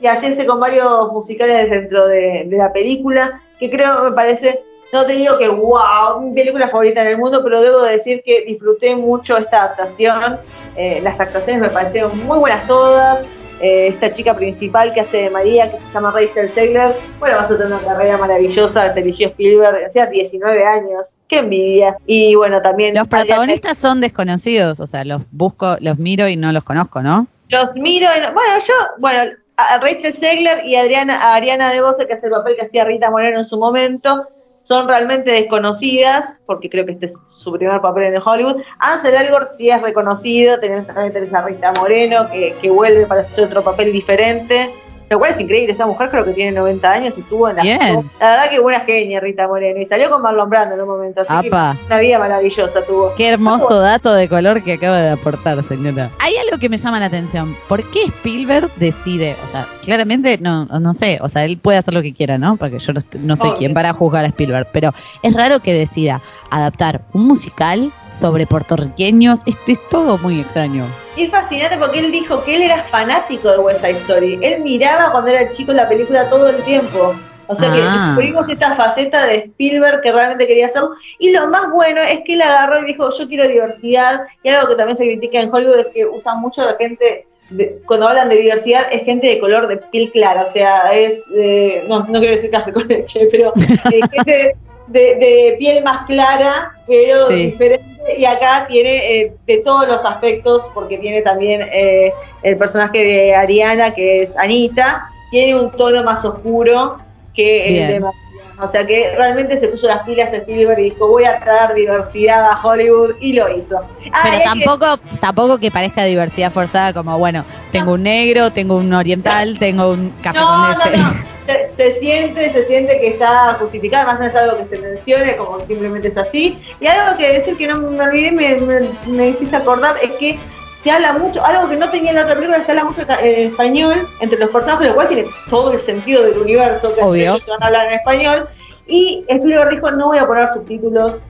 Y 0.00 0.06
así, 0.06 0.26
es, 0.26 0.46
con 0.46 0.58
varios 0.58 1.12
musicales 1.12 1.70
dentro 1.70 2.06
de, 2.06 2.48
la 2.50 2.72
película, 2.72 3.40
que 3.58 3.70
creo, 3.70 4.04
me 4.04 4.12
parece, 4.12 4.62
no 4.92 5.04
te 5.04 5.12
digo 5.12 5.38
que 5.38 5.48
wow, 5.48 6.20
mi 6.20 6.34
película 6.34 6.68
favorita 6.68 7.02
en 7.02 7.08
el 7.08 7.18
mundo, 7.18 7.42
pero 7.44 7.60
debo 7.60 7.82
decir 7.82 8.22
que 8.24 8.42
disfruté 8.46 8.96
mucho 8.96 9.36
esta 9.36 9.64
adaptación. 9.64 10.38
Eh, 10.76 11.00
las 11.02 11.20
actuaciones 11.20 11.60
me 11.60 11.68
parecieron 11.68 12.18
muy 12.26 12.38
buenas 12.38 12.66
todas. 12.66 13.28
Eh, 13.60 13.86
esta 13.86 14.12
chica 14.12 14.36
principal 14.36 14.92
que 14.92 15.00
hace 15.00 15.16
de 15.16 15.30
María, 15.30 15.70
que 15.70 15.78
se 15.78 15.90
llama 15.90 16.10
Rachel 16.10 16.50
Segler, 16.50 16.94
bueno, 17.18 17.38
va 17.38 17.44
a 17.44 17.48
tener 17.48 17.66
una 17.66 17.78
carrera 17.78 18.18
maravillosa, 18.18 18.92
te 18.92 19.00
eligió 19.00 19.28
Spielberg, 19.28 19.86
hacía 19.86 20.06
19 20.06 20.62
años, 20.62 21.16
qué 21.26 21.38
envidia. 21.38 21.96
Y 22.06 22.34
bueno, 22.34 22.60
también... 22.60 22.94
Los 22.94 23.08
protagonistas 23.08 23.78
son 23.78 24.02
desconocidos, 24.02 24.78
o 24.78 24.86
sea, 24.86 25.06
los 25.06 25.22
busco, 25.30 25.78
los 25.80 25.98
miro 25.98 26.28
y 26.28 26.36
no 26.36 26.52
los 26.52 26.64
conozco, 26.64 27.02
¿no? 27.02 27.28
Los 27.48 27.74
miro, 27.74 28.08
bueno, 28.34 28.58
yo, 28.66 28.74
bueno, 28.98 29.32
a 29.56 29.78
Rachel 29.78 30.12
Segler 30.12 30.66
y 30.66 30.76
Adriana, 30.76 31.34
Ariana 31.34 31.70
De 31.72 31.80
Bose, 31.80 32.06
que 32.06 32.14
hace 32.14 32.26
el 32.26 32.32
papel 32.32 32.56
que 32.56 32.66
hacía 32.66 32.84
Rita 32.84 33.10
Moreno 33.10 33.38
en 33.38 33.44
su 33.44 33.58
momento, 33.58 34.26
son 34.62 34.88
realmente 34.88 35.30
desconocidas, 35.30 36.40
porque 36.44 36.68
creo 36.68 36.84
que 36.84 36.92
este 36.92 37.06
es 37.06 37.14
su 37.28 37.52
primer 37.52 37.80
papel 37.80 38.14
en 38.14 38.20
Hollywood. 38.22 38.62
Ansel 38.80 39.14
Elgort 39.14 39.48
sí 39.50 39.70
es 39.70 39.80
reconocido, 39.80 40.58
también 40.58 41.12
tenés 41.12 41.32
a 41.32 41.42
Rita 41.42 41.72
Moreno, 41.72 42.28
que, 42.30 42.52
que 42.60 42.68
vuelve 42.68 43.06
para 43.06 43.20
hacer 43.20 43.44
otro 43.44 43.62
papel 43.62 43.92
diferente. 43.92 44.68
Lo 45.08 45.18
cual 45.18 45.30
es 45.30 45.40
increíble, 45.40 45.72
esta 45.72 45.86
mujer 45.86 46.10
creo 46.10 46.24
que 46.24 46.32
tiene 46.32 46.52
90 46.52 46.90
años 46.90 47.14
y 47.16 47.20
estuvo 47.20 47.48
en 47.48 47.56
la... 47.56 47.62
Bien. 47.62 48.10
La 48.20 48.30
verdad 48.30 48.50
que 48.50 48.58
una 48.58 48.80
genia 48.80 49.20
Rita 49.20 49.46
Moreno. 49.46 49.80
Y 49.80 49.86
salió 49.86 50.10
con 50.10 50.20
Marlon 50.22 50.50
Brando 50.50 50.74
en 50.74 50.80
un 50.80 50.88
momento. 50.88 51.20
Así 51.20 51.48
Apa. 51.48 51.76
que 51.78 51.86
una 51.86 51.98
vida 52.00 52.18
maravillosa 52.18 52.82
tuvo. 52.84 53.14
Qué 53.16 53.28
hermoso 53.28 53.80
dato 53.80 54.12
de 54.14 54.28
color 54.28 54.62
que 54.64 54.72
acaba 54.74 54.98
de 54.98 55.10
aportar, 55.10 55.62
señora. 55.62 56.10
Hay 56.18 56.36
algo 56.36 56.58
que 56.58 56.68
me 56.68 56.76
llama 56.76 56.98
la 56.98 57.06
atención. 57.06 57.56
¿Por 57.68 57.88
qué 57.90 58.04
Spielberg 58.06 58.68
decide? 58.76 59.36
O 59.44 59.48
sea, 59.48 59.66
claramente, 59.84 60.38
no, 60.40 60.64
no 60.66 60.94
sé, 60.94 61.18
o 61.22 61.28
sea, 61.28 61.44
él 61.44 61.56
puede 61.58 61.78
hacer 61.78 61.94
lo 61.94 62.02
que 62.02 62.12
quiera, 62.12 62.36
¿no? 62.36 62.56
Porque 62.56 62.78
yo 62.78 62.92
no, 62.92 63.00
no 63.20 63.36
soy 63.36 63.50
Obvio. 63.50 63.58
quien 63.58 63.74
para 63.74 63.92
juzgar 63.92 64.24
a 64.24 64.28
Spielberg, 64.28 64.68
pero 64.72 64.92
es 65.22 65.34
raro 65.34 65.60
que 65.60 65.72
decida 65.72 66.20
adaptar 66.50 67.02
un 67.12 67.26
musical 67.26 67.92
sobre 68.10 68.46
puertorriqueños. 68.46 69.42
Esto 69.46 69.72
es 69.72 69.88
todo 69.88 70.18
muy 70.18 70.40
extraño. 70.40 70.84
Es 71.16 71.30
fascinante 71.30 71.76
porque 71.78 72.00
él 72.00 72.12
dijo 72.12 72.42
que 72.44 72.56
él 72.56 72.62
era 72.62 72.82
fanático 72.84 73.50
de 73.50 73.58
West 73.58 73.80
Side 73.80 73.98
Story. 73.98 74.38
Él 74.42 74.60
miraba 74.60 75.10
cuando 75.12 75.30
era 75.30 75.48
chico 75.50 75.72
la 75.72 75.88
película 75.88 76.28
todo 76.28 76.48
el 76.50 76.62
tiempo. 76.64 77.14
O 77.48 77.54
sea 77.54 77.70
que 77.72 77.78
Ah. 77.80 78.06
descubrimos 78.08 78.48
esta 78.48 78.74
faceta 78.74 79.24
de 79.24 79.36
Spielberg 79.36 80.00
que 80.02 80.10
realmente 80.12 80.46
quería 80.46 80.66
hacer. 80.66 80.82
Y 81.18 81.30
lo 81.30 81.46
más 81.48 81.70
bueno 81.70 82.00
es 82.00 82.20
que 82.24 82.34
él 82.34 82.42
agarró 82.42 82.80
y 82.80 82.86
dijo, 82.86 83.08
yo 83.16 83.28
quiero 83.28 83.46
diversidad. 83.46 84.22
Y 84.42 84.48
algo 84.48 84.68
que 84.68 84.74
también 84.74 84.96
se 84.96 85.04
critica 85.04 85.40
en 85.40 85.54
Hollywood 85.54 85.78
es 85.78 85.86
que 85.88 86.04
usan 86.06 86.40
mucho 86.40 86.64
la 86.64 86.74
gente, 86.76 87.26
de- 87.50 87.80
cuando 87.86 88.08
hablan 88.08 88.28
de 88.28 88.36
diversidad, 88.36 88.86
es 88.90 89.04
gente 89.04 89.28
de 89.28 89.38
color 89.38 89.68
de 89.68 89.76
piel 89.76 90.10
clara. 90.10 90.42
O 90.42 90.50
sea, 90.50 90.90
es, 90.92 91.22
eh, 91.36 91.84
no, 91.88 92.00
no 92.00 92.18
quiero 92.18 92.34
decir 92.34 92.50
café 92.50 92.72
con 92.72 92.88
leche, 92.88 93.28
pero 93.30 93.52
eh, 93.92 94.00
gente 94.12 94.56
de, 94.86 95.00
de 95.16 95.56
piel 95.58 95.82
más 95.84 96.06
clara, 96.06 96.72
pero 96.86 97.28
Sí. 97.28 97.46
diferente. 97.46 97.84
Y 98.16 98.24
acá 98.24 98.66
tiene 98.68 99.20
eh, 99.20 99.32
de 99.46 99.58
todos 99.58 99.86
los 99.88 100.04
aspectos, 100.04 100.62
porque 100.74 100.96
tiene 100.98 101.22
también 101.22 101.62
eh, 101.72 102.12
el 102.42 102.56
personaje 102.56 102.98
de 103.04 103.34
Ariana, 103.34 103.92
que 103.94 104.22
es 104.22 104.36
Anita, 104.36 105.08
tiene 105.30 105.58
un 105.58 105.70
tono 105.72 106.04
más 106.04 106.24
oscuro 106.24 106.98
que 107.34 107.66
el 107.68 107.88
de 107.88 108.00
María. 108.00 108.20
O 108.62 108.66
sea 108.68 108.86
que 108.86 109.14
realmente 109.16 109.58
se 109.58 109.68
puso 109.68 109.86
las 109.86 110.02
pilas 110.04 110.32
en 110.32 110.40
Spielberg 110.40 110.78
y 110.78 110.84
dijo, 110.84 111.08
voy 111.08 111.24
a 111.24 111.38
traer 111.40 111.74
diversidad 111.74 112.52
a 112.52 112.58
Hollywood, 112.66 113.16
y 113.20 113.34
lo 113.34 113.54
hizo. 113.54 113.76
Ah, 114.12 114.20
Pero 114.22 114.34
hay 114.34 114.38
que- 114.38 114.64
tampoco, 114.64 114.98
tampoco 115.20 115.58
que 115.58 115.70
parezca 115.70 116.04
diversidad 116.04 116.50
forzada 116.50 116.94
como, 116.94 117.18
bueno, 117.18 117.44
tengo 117.70 117.92
un 117.92 118.04
negro, 118.04 118.50
tengo 118.52 118.76
un 118.76 118.94
oriental, 118.94 119.58
tengo 119.58 119.90
un 119.90 120.08
café 120.22 120.38
No, 120.38 120.46
con 120.46 120.62
no, 120.62 120.68
leche. 120.86 120.96
no. 120.96 121.12
Se, 121.46 121.70
se 121.76 122.00
siente, 122.00 122.50
se 122.50 122.66
siente 122.66 123.00
que 123.00 123.08
está 123.08 123.54
justificada, 123.54 124.02
además 124.02 124.20
no 124.20 124.26
es 124.26 124.34
algo 124.34 124.68
que 124.68 124.76
se 124.76 124.82
mencione, 124.82 125.36
como 125.36 125.60
simplemente 125.60 126.08
es 126.08 126.16
así. 126.16 126.60
Y 126.80 126.86
algo 126.86 127.16
que 127.16 127.32
decir 127.32 127.56
que 127.56 127.68
no 127.68 127.78
me 127.78 128.02
olvidé, 128.02 128.32
me, 128.32 128.56
me, 128.56 128.80
me 129.06 129.28
hiciste 129.28 129.56
acordar, 129.56 129.94
es 130.02 130.10
que 130.12 130.38
se 130.86 130.92
habla 130.92 131.14
mucho, 131.14 131.44
algo 131.44 131.68
que 131.68 131.76
no 131.76 131.90
tenía 131.90 132.10
en 132.10 132.16
la 132.16 132.22
otra 132.22 132.34
película, 132.36 132.62
se 132.62 132.70
habla 132.70 132.84
mucho 132.84 133.02
en 133.02 133.50
español 133.50 134.06
entre 134.20 134.38
los 134.38 134.50
personajes, 134.50 134.86
lo 134.86 134.94
cual 134.94 135.08
tiene 135.08 135.24
todo 135.50 135.72
el 135.72 135.80
sentido 135.80 136.22
del 136.22 136.38
universo, 136.38 136.94
que 136.94 137.22
ellos 137.22 137.44
van 137.48 137.62
a 137.62 137.66
hablar 137.66 137.86
en 137.88 137.94
español. 137.94 138.48
Y 138.86 139.24
Spielberg 139.28 139.70
dijo, 139.70 139.90
no 139.90 140.06
voy 140.06 140.18
a 140.18 140.26
poner 140.28 140.46
subtítulos, 140.54 141.22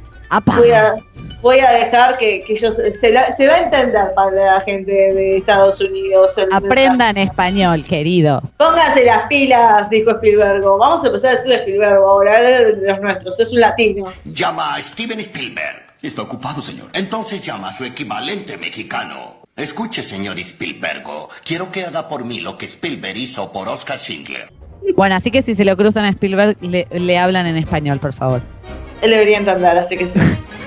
voy 0.59 0.73
a, 0.73 0.95
voy 1.47 1.61
a 1.61 1.71
dejar 1.71 2.19
que, 2.19 2.41
que 2.43 2.55
ellos, 2.55 2.77
se, 3.01 3.13
la- 3.13 3.33
se 3.33 3.47
va 3.47 3.55
a 3.55 3.59
entender 3.61 4.13
para 4.15 4.31
la 4.33 4.61
gente 4.63 4.93
de 4.93 5.37
Estados 5.39 5.81
Unidos. 5.81 6.37
el 6.39 6.45
mensaje. 6.49 6.67
Aprendan 6.67 7.17
español, 7.17 7.85
queridos. 7.85 8.53
Pónganse 8.57 9.05
las 9.05 9.29
pilas, 9.29 9.89
dijo 9.91 10.11
Spielberg. 10.11 10.63
Vamos 10.63 11.05
a 11.05 11.07
empezar 11.07 11.31
a 11.31 11.35
decirle 11.37 11.57
Spielberg 11.57 11.97
ahora, 11.97 12.41
es 12.41 12.59
de 12.81 12.87
los 12.89 13.01
nuestros, 13.01 13.39
es 13.41 13.53
un 13.53 13.61
latino. 13.61 14.05
Llama 14.25 14.75
a 14.75 14.83
Steven 14.83 15.21
Spielberg. 15.21 15.87
Está 16.03 16.23
ocupado, 16.23 16.61
señor. 16.61 16.89
Entonces 16.93 17.41
llama 17.43 17.69
a 17.69 17.73
su 17.73 17.85
equivalente 17.85 18.59
mexicano. 18.59 19.37
Escuche, 19.57 20.03
señor 20.03 20.39
Spielberg. 20.39 21.05
Quiero 21.45 21.71
que 21.71 21.85
haga 21.85 22.09
por 22.09 22.25
mí 22.25 22.41
lo 22.41 22.59
que 22.59 22.67
Spielberg 22.67 23.17
hizo 23.17 23.53
por 23.53 23.69
Oscar 23.69 23.99
Schindler. 23.99 24.51
Bueno, 24.97 25.15
así 25.15 25.31
que 25.31 25.43
si 25.43 25.55
se 25.55 25.65
lo 25.65 25.77
cruzan 25.77 26.05
a 26.05 26.09
Spielberg, 26.11 26.57
le, 26.61 26.87
le 26.91 27.19
hablan 27.19 27.47
en 27.47 27.57
español, 27.57 27.99
por 27.99 28.13
favor. 28.13 28.41
Él 29.03 29.11
debería 29.11 29.39
entender, 29.39 29.79
así 29.79 29.97
que 29.97 30.07
sí. 30.09 30.19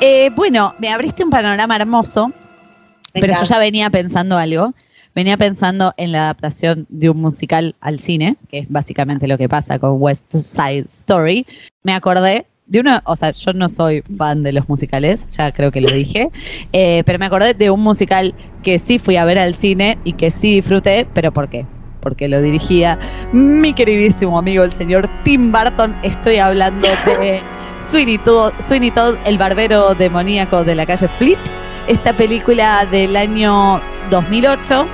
Eh, 0.00 0.30
bueno, 0.34 0.74
me 0.78 0.90
abriste 0.90 1.24
un 1.24 1.30
panorama 1.30 1.76
hermoso, 1.76 2.28
Me 3.14 3.20
pero 3.20 3.34
yo 3.34 3.44
ya 3.44 3.58
venía 3.58 3.90
pensando 3.90 4.36
algo. 4.36 4.74
Venía 5.14 5.36
pensando 5.36 5.94
en 5.96 6.10
la 6.10 6.24
adaptación 6.24 6.86
de 6.88 7.08
un 7.08 7.20
musical 7.20 7.76
al 7.80 8.00
cine, 8.00 8.36
que 8.48 8.58
es 8.58 8.66
básicamente 8.68 9.28
lo 9.28 9.38
que 9.38 9.48
pasa 9.48 9.78
con 9.78 10.02
West 10.02 10.24
Side 10.34 10.86
Story. 10.88 11.46
Me 11.84 11.92
acordé 11.92 12.46
de 12.66 12.80
uno, 12.80 13.00
o 13.04 13.14
sea, 13.14 13.30
yo 13.30 13.52
no 13.52 13.68
soy 13.68 14.02
fan 14.18 14.42
de 14.42 14.52
los 14.52 14.68
musicales, 14.68 15.24
ya 15.36 15.52
creo 15.52 15.70
que 15.70 15.80
lo 15.80 15.92
dije, 15.92 16.30
eh, 16.72 17.02
pero 17.06 17.18
me 17.18 17.26
acordé 17.26 17.54
de 17.54 17.70
un 17.70 17.80
musical 17.80 18.34
que 18.64 18.80
sí 18.80 18.98
fui 18.98 19.16
a 19.16 19.24
ver 19.24 19.38
al 19.38 19.54
cine 19.54 19.98
y 20.02 20.14
que 20.14 20.32
sí 20.32 20.56
disfruté, 20.56 21.06
pero 21.14 21.32
¿por 21.32 21.48
qué? 21.48 21.64
Porque 22.00 22.28
lo 22.28 22.42
dirigía 22.42 22.98
mi 23.32 23.72
queridísimo 23.72 24.36
amigo, 24.36 24.64
el 24.64 24.72
señor 24.72 25.08
Tim 25.22 25.52
Burton. 25.52 25.94
Estoy 26.02 26.38
hablando 26.38 26.88
de 27.06 27.40
Sweeney 27.84 28.18
Todd, 28.18 28.54
Sweeney 28.60 28.90
Todd, 28.90 29.16
el 29.26 29.36
barbero 29.36 29.94
demoníaco 29.94 30.64
de 30.64 30.74
la 30.74 30.86
calle 30.86 31.06
Fleet. 31.18 31.38
Esta 31.86 32.14
película 32.14 32.86
del 32.86 33.14
año 33.14 33.80
2008, 34.10 34.86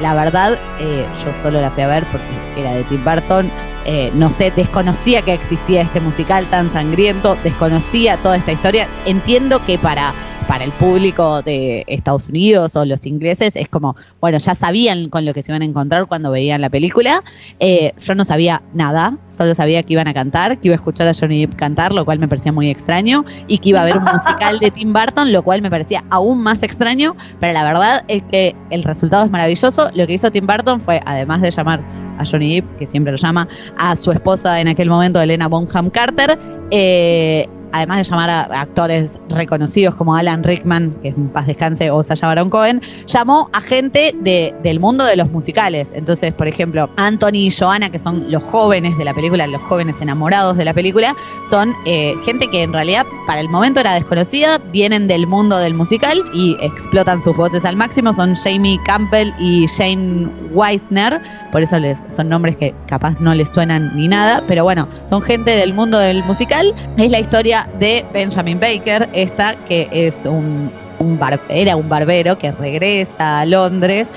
la 0.00 0.14
verdad, 0.14 0.58
eh, 0.80 1.06
yo 1.24 1.32
solo 1.32 1.60
la 1.60 1.70
fui 1.70 1.84
a 1.84 1.86
ver 1.86 2.04
porque 2.10 2.26
era 2.60 2.74
de 2.74 2.82
Tim 2.84 3.04
Burton. 3.04 3.50
Eh, 3.84 4.10
no 4.14 4.30
sé, 4.30 4.50
desconocía 4.50 5.22
que 5.22 5.34
existía 5.34 5.82
este 5.82 6.00
musical 6.00 6.46
tan 6.50 6.70
sangriento, 6.72 7.36
desconocía 7.44 8.16
toda 8.16 8.36
esta 8.36 8.52
historia. 8.52 8.88
Entiendo 9.06 9.64
que 9.64 9.78
para, 9.78 10.12
para 10.48 10.64
el 10.64 10.72
público 10.72 11.42
de 11.42 11.84
Estados 11.86 12.28
Unidos 12.28 12.76
o 12.76 12.84
los 12.84 13.06
ingleses 13.06 13.56
es 13.56 13.68
como, 13.68 13.96
bueno, 14.20 14.38
ya 14.38 14.54
sabían 14.54 15.08
con 15.08 15.24
lo 15.24 15.34
que 15.34 15.42
se 15.42 15.52
iban 15.52 15.62
a 15.62 15.64
encontrar 15.64 16.06
cuando 16.06 16.30
veían 16.30 16.60
la 16.60 16.70
película. 16.70 17.22
Eh, 17.60 17.92
yo 17.98 18.14
no 18.14 18.24
sabía 18.24 18.62
nada, 18.74 19.16
solo 19.28 19.54
sabía 19.54 19.82
que 19.82 19.92
iban 19.94 20.08
a 20.08 20.14
cantar, 20.14 20.58
que 20.60 20.68
iba 20.68 20.74
a 20.74 20.76
escuchar 20.76 21.08
a 21.08 21.14
Johnny 21.14 21.46
Depp 21.46 21.56
cantar, 21.56 21.92
lo 21.92 22.04
cual 22.04 22.18
me 22.18 22.28
parecía 22.28 22.52
muy 22.52 22.70
extraño, 22.70 23.24
y 23.48 23.58
que 23.58 23.70
iba 23.70 23.80
a 23.80 23.82
haber 23.82 23.98
un 23.98 24.04
musical 24.04 24.58
de 24.58 24.70
Tim 24.70 24.92
Burton, 24.92 25.32
lo 25.32 25.42
cual 25.42 25.62
me 25.62 25.70
parecía 25.70 26.04
aún 26.10 26.42
más 26.42 26.62
extraño, 26.62 27.16
pero 27.40 27.52
la 27.52 27.64
verdad 27.64 28.04
es 28.08 28.22
que 28.30 28.54
el 28.70 28.82
resultado 28.82 29.24
es 29.24 29.30
maravilloso. 29.30 29.90
Lo 29.94 30.06
que 30.06 30.14
hizo 30.14 30.30
Tim 30.30 30.46
Burton 30.46 30.80
fue, 30.80 31.00
además 31.06 31.40
de 31.40 31.50
llamar 31.50 31.80
a 32.18 32.24
Johnny 32.24 32.56
Depp, 32.56 32.78
que 32.78 32.86
siempre 32.86 33.12
lo 33.12 33.18
llama, 33.18 33.48
a 33.78 33.96
su 33.96 34.12
esposa 34.12 34.60
en 34.60 34.68
aquel 34.68 34.88
momento, 34.88 35.20
Elena 35.20 35.48
Bonham 35.48 35.90
Carter, 35.90 36.38
eh, 36.70 37.46
además 37.72 37.98
de 37.98 38.04
llamar 38.04 38.30
a 38.30 38.42
actores 38.60 39.18
reconocidos 39.28 39.94
como 39.94 40.14
Alan 40.14 40.42
Rickman, 40.42 40.94
que 41.02 41.08
en 41.08 41.28
paz 41.28 41.46
descanse, 41.46 41.90
o 41.90 42.02
Sacha 42.02 42.26
Baron 42.26 42.50
Cohen, 42.50 42.80
llamó 43.06 43.48
a 43.52 43.60
gente 43.60 44.14
de, 44.20 44.54
del 44.62 44.80
mundo 44.80 45.04
de 45.04 45.16
los 45.16 45.30
musicales. 45.30 45.92
Entonces, 45.94 46.32
por 46.32 46.46
ejemplo, 46.46 46.88
Anthony 46.96 47.46
y 47.46 47.50
Joanna, 47.50 47.90
que 47.90 47.98
son 47.98 48.30
los 48.30 48.42
jóvenes 48.44 48.96
de 48.98 49.04
la 49.04 49.14
película, 49.14 49.46
los 49.46 49.60
jóvenes 49.62 49.96
enamorados 50.00 50.56
de 50.56 50.64
la 50.64 50.74
película, 50.74 51.14
son 51.48 51.74
eh, 51.86 52.14
gente 52.24 52.46
que 52.48 52.62
en 52.62 52.72
realidad 52.72 53.06
para 53.26 53.40
el 53.40 53.48
momento 53.48 53.80
era 53.80 53.94
desconocida, 53.94 54.58
vienen 54.72 55.08
del 55.08 55.26
mundo 55.26 55.58
del 55.58 55.74
musical 55.74 56.22
y 56.34 56.56
explotan 56.60 57.22
sus 57.22 57.36
voces 57.36 57.64
al 57.64 57.76
máximo. 57.76 58.12
Son 58.12 58.34
Jamie 58.34 58.78
Campbell 58.84 59.32
y 59.38 59.66
Shane 59.66 60.28
Weisner, 60.52 61.20
por 61.52 61.62
eso 61.62 61.78
les, 61.78 61.98
son 62.08 62.28
nombres 62.28 62.56
que 62.56 62.74
capaz 62.86 63.18
no 63.20 63.34
les 63.34 63.48
suenan 63.50 63.94
ni 63.94 64.08
nada, 64.08 64.42
pero 64.48 64.64
bueno, 64.64 64.88
son 65.04 65.22
gente 65.22 65.50
del 65.50 65.74
mundo 65.74 65.98
del 65.98 66.24
musical. 66.24 66.74
Es 66.96 67.10
la 67.10 67.20
historia 67.20 67.61
de 67.78 68.04
Benjamin 68.12 68.58
Baker, 68.60 69.08
esta 69.12 69.54
que 69.68 69.88
es 69.92 70.22
un, 70.24 70.70
un 70.98 71.18
bar- 71.18 71.40
era 71.48 71.76
un 71.76 71.88
barbero 71.88 72.36
que 72.38 72.52
regresa 72.52 73.40
a 73.40 73.46
Londres 73.46 74.08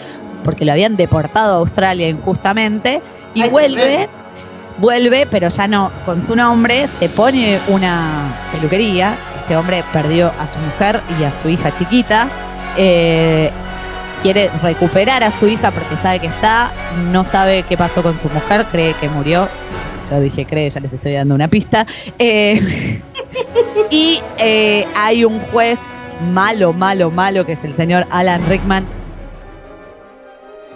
porque 0.43 0.65
lo 0.65 0.71
habían 0.73 0.95
deportado 0.95 1.55
a 1.55 1.59
Australia 1.59 2.07
injustamente 2.07 3.01
y 3.33 3.41
Ay, 3.43 3.49
vuelve, 3.49 4.09
vuelve, 4.77 5.25
pero 5.29 5.49
ya 5.49 5.67
no 5.67 5.91
con 6.05 6.21
su 6.21 6.35
nombre, 6.35 6.87
se 6.99 7.09
pone 7.09 7.59
una 7.67 8.31
peluquería. 8.51 9.15
Este 9.39 9.55
hombre 9.57 9.83
perdió 9.93 10.31
a 10.39 10.47
su 10.47 10.57
mujer 10.59 11.01
y 11.19 11.23
a 11.23 11.31
su 11.31 11.49
hija 11.49 11.73
chiquita. 11.75 12.27
eh, 12.77 13.51
quiere 14.23 14.49
recuperar 14.63 15.23
a 15.23 15.31
su 15.31 15.47
hija 15.47 15.69
porque 15.69 15.95
sabe 15.97 16.19
que 16.19 16.25
está, 16.27 16.71
no 17.11 17.23
sabe 17.23 17.61
qué 17.63 17.77
pasó 17.77 18.01
con 18.01 18.17
su 18.19 18.27
mujer, 18.29 18.65
cree 18.71 18.93
que 18.95 19.07
murió. 19.07 19.47
Yo 20.11 20.19
dije 20.19 20.45
cree, 20.45 20.69
ya 20.69 20.79
les 20.79 20.93
estoy 20.93 21.13
dando 21.13 21.35
una 21.35 21.47
pista. 21.47 21.85
Eh, 22.19 23.01
y 23.91 24.21
eh, 24.39 24.85
hay 24.95 25.25
un 25.25 25.39
juez 25.51 25.79
malo, 26.31 26.73
malo, 26.73 27.09
malo, 27.11 27.45
que 27.45 27.53
es 27.53 27.63
el 27.63 27.73
señor 27.75 28.05
Alan 28.11 28.41
Rickman, 28.47 28.85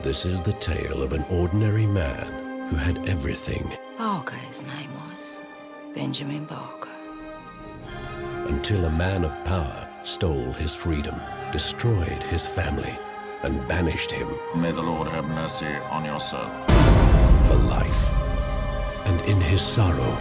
This 0.01 0.25
is 0.25 0.41
the 0.41 0.53
tale 0.53 1.03
of 1.03 1.12
an 1.13 1.25
ordinary 1.29 1.86
man 1.86 2.25
who 2.69 2.77
had 2.77 2.98
everything 3.09 3.69
Barker, 3.98 4.36
his 4.50 4.62
name 4.62 4.89
was. 5.12 5.39
Benjamin 5.93 6.45
Barker. 6.45 6.89
until 8.48 8.86
a 8.86 8.89
man 8.91 9.24
of 9.25 9.31
power 9.45 9.88
stole 10.03 10.53
his 10.53 10.74
freedom, 10.74 11.15
destroyed 11.51 12.24
his 12.31 12.48
family, 12.48 12.98
and 13.43 13.65
banished 13.67 14.09
him 14.12 14.27
May 14.55 14.71
the 14.71 14.81
Lord 14.81 15.07
have 15.09 15.25
mercy 15.25 15.67
on 15.91 16.05
your 16.05 16.19
soul. 16.19 16.50
for 17.43 17.55
life. 17.55 18.28
And 19.10 19.22
in 19.25 19.42
his 19.42 19.60
sorrow, 19.60 20.16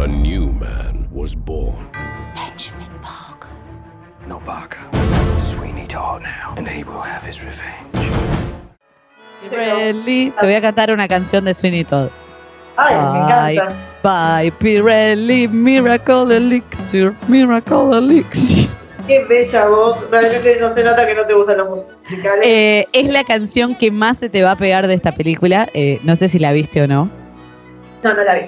a 0.00 0.08
new 0.08 0.50
man 0.54 1.08
was 1.12 1.36
born. 1.36 1.86
Benjamin 2.34 2.90
Barker. 3.00 3.48
No 4.26 4.40
Barker. 4.40 4.80
Sweeney 5.38 5.86
Todd 5.86 6.22
now, 6.22 6.54
and 6.56 6.66
he 6.68 6.82
will 6.82 7.00
have 7.00 7.22
his 7.22 7.44
revenge. 7.44 8.10
Pirelli. 9.48 10.32
Te 10.32 10.46
voy 10.46 10.54
a 10.54 10.60
cantar 10.60 10.90
una 10.90 11.06
canción 11.06 11.44
de 11.44 11.54
Sweeney 11.54 11.84
Todd. 11.84 12.10
Ay, 12.76 12.96
me 12.96 13.20
encanta. 13.20 13.72
Bye, 14.02 14.50
Pirelli, 14.58 15.46
Miracle 15.46 16.36
Elixir, 16.36 17.14
Miracle 17.28 17.96
Elixir. 17.96 18.68
Qué 19.06 19.24
bella 19.26 19.68
voz. 19.68 20.10
Realmente 20.10 20.58
no 20.60 20.74
se 20.74 20.82
nota 20.82 21.06
que 21.06 21.14
no 21.14 21.24
te 21.24 21.34
gustan 21.34 21.58
los 21.58 21.68
musicales. 21.68 22.44
Eh, 22.44 22.88
es 22.92 23.08
la 23.10 23.22
canción 23.22 23.76
que 23.76 23.92
más 23.92 24.18
se 24.18 24.28
te 24.28 24.42
va 24.42 24.50
a 24.50 24.56
pegar 24.56 24.88
de 24.88 24.94
esta 24.94 25.12
película. 25.12 25.68
Eh, 25.72 26.00
no 26.02 26.16
sé 26.16 26.28
si 26.28 26.40
la 26.40 26.50
viste 26.50 26.82
o 26.82 26.88
no. 26.88 27.08
No, 28.04 28.14
no 28.14 28.22
la 28.24 28.34
vi. 28.34 28.40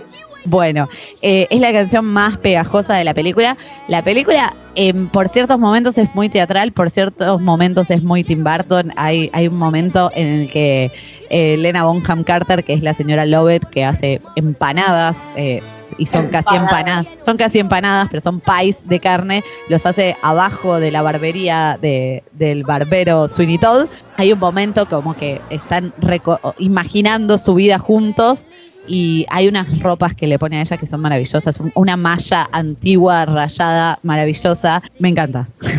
Bueno, 0.49 0.89
eh, 1.23 1.49
es 1.51 1.61
la 1.61 1.73
canción 1.73 2.05
más 2.05 2.39
pegajosa 2.39 2.95
de 2.97 3.03
la 3.03 3.15
película. 3.15 3.57
La 3.89 4.03
película, 4.05 4.55
em, 4.77 5.09
por 5.09 5.29
ciertos 5.29 5.59
momentos, 5.59 5.99
es 5.99 6.15
muy 6.15 6.29
teatral, 6.29 6.71
por 6.71 6.89
ciertos 6.89 7.41
momentos 7.41 7.91
es 7.91 8.05
muy 8.05 8.23
Tim 8.23 8.45
Burton. 8.45 8.93
Hay, 8.97 9.29
hay 9.33 9.49
un 9.49 9.57
momento 9.57 10.09
en 10.15 10.29
el 10.29 10.51
que 10.53 10.93
eh, 11.31 11.57
Lena 11.57 11.83
Bonham 11.83 12.23
Carter, 12.23 12.63
que 12.63 12.75
es 12.75 12.83
la 12.85 12.95
señora 12.95 13.27
Lovett, 13.27 13.65
que 13.71 13.85
hace 13.85 14.21
empanadas, 14.37 15.19
eh, 15.35 15.61
y 15.99 16.07
son 16.07 16.29
casi 16.29 16.55
empanadas, 16.55 17.07
son 17.25 17.37
casi 17.37 17.59
empanadas, 17.59 18.07
pero 18.09 18.21
son 18.21 18.41
pies 18.41 18.87
de 18.89 19.01
carne, 19.01 19.43
los 19.69 19.85
hace 19.85 20.17
abajo 20.23 20.79
de 20.79 20.93
la 20.93 21.03
barbería 21.03 21.77
de- 21.83 22.23
del 22.35 22.63
barbero 22.63 23.27
Sweeney 23.27 23.59
Todd. 23.59 23.87
Hay 24.17 24.33
un 24.33 24.39
momento 24.39 24.89
como 24.89 25.15
que 25.17 25.41
están 25.51 25.93
imaginando 26.59 27.39
su 27.39 27.55
vida 27.55 27.79
juntos 27.79 28.45
y 28.87 29.26
hay 29.31 29.49
unas 29.49 29.78
ropas 29.81 30.14
que 30.14 30.26
le 30.26 30.38
pone 30.38 30.59
a 30.59 30.61
ella 30.61 30.76
que 30.76 30.87
son 30.87 31.00
maravillosas, 31.00 31.59
un- 31.61 31.73
una 31.75 31.97
malla 31.97 32.49
antigua, 32.52 33.25
rayada, 33.26 33.99
maravillosa. 34.02 34.83
Me 34.99 35.09
encanta. 35.09 35.47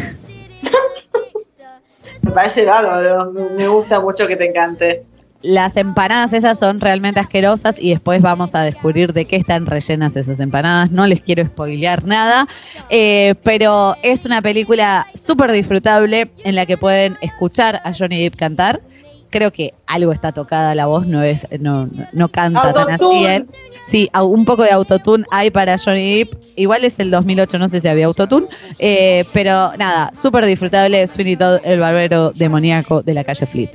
Me 2.24 2.32
parece 2.32 2.66
bárbaro. 2.66 3.32
Me 3.56 3.68
gusta 3.68 4.00
mucho 4.00 4.28
que 4.28 4.36
te 4.36 4.46
encante. 4.50 5.04
Las 5.44 5.78
empanadas 5.78 6.34
esas 6.34 6.58
son 6.58 6.82
realmente 6.82 7.20
asquerosas 7.20 7.78
y 7.80 7.92
después 7.92 8.22
vamos 8.22 8.56
a 8.56 8.64
descubrir 8.64 9.14
de 9.14 9.26
qué 9.26 9.36
están 9.36 9.68
rellenas 9.68 10.16
esas 10.18 10.40
empanadas. 10.40 10.90
No 10.92 11.06
les 11.06 11.22
quiero 11.22 11.46
spoilear 11.46 12.04
nada, 12.06 12.48
eh, 12.90 13.36
pero 13.44 13.96
es 14.02 14.26
una 14.26 14.42
película 14.42 15.06
súper 15.14 15.52
disfrutable 15.52 16.32
en 16.44 16.56
la 16.56 16.66
que 16.66 16.76
pueden 16.78 17.18
escuchar 17.22 17.80
a 17.84 17.94
Johnny 17.94 18.22
Depp 18.24 18.36
cantar. 18.36 18.82
Creo 19.30 19.52
que 19.52 19.74
algo 19.86 20.12
está 20.12 20.32
tocada 20.32 20.74
la 20.76 20.86
voz, 20.86 21.06
no 21.06 21.22
es, 21.24 21.48
no, 21.60 21.88
no, 21.88 22.08
no 22.14 22.30
canta 22.30 22.74
tan 22.74 22.90
así 22.92 23.26
él. 23.26 23.46
Sí, 23.86 24.10
un 24.22 24.44
poco 24.44 24.64
de 24.64 24.72
autotune 24.72 25.24
hay 25.32 25.50
para 25.50 25.78
Johnny 25.78 26.18
Depp. 26.20 26.34
Igual 26.58 26.84
es 26.84 27.00
el 27.00 27.10
2008, 27.10 27.58
no 27.58 27.70
sé 27.70 27.80
si 27.80 27.88
había 27.88 28.06
autotune. 28.06 28.48
eh, 28.80 29.24
pero 29.32 29.72
nada, 29.78 30.12
súper 30.14 30.46
disfrutable. 30.46 31.08
Sweeney 31.08 31.38
Todd, 31.38 31.60
el 31.64 31.80
barbero 31.80 32.32
demoníaco 32.32 33.02
de 33.02 33.14
la 33.14 33.24
calle 33.24 33.46
Fleet. 33.46 33.72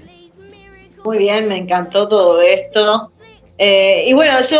Muy 1.04 1.18
bien, 1.18 1.48
me 1.48 1.56
encantó 1.56 2.08
todo 2.08 2.42
esto. 2.42 3.10
Eh, 3.56 4.04
y 4.06 4.12
bueno, 4.12 4.40
yo 4.42 4.58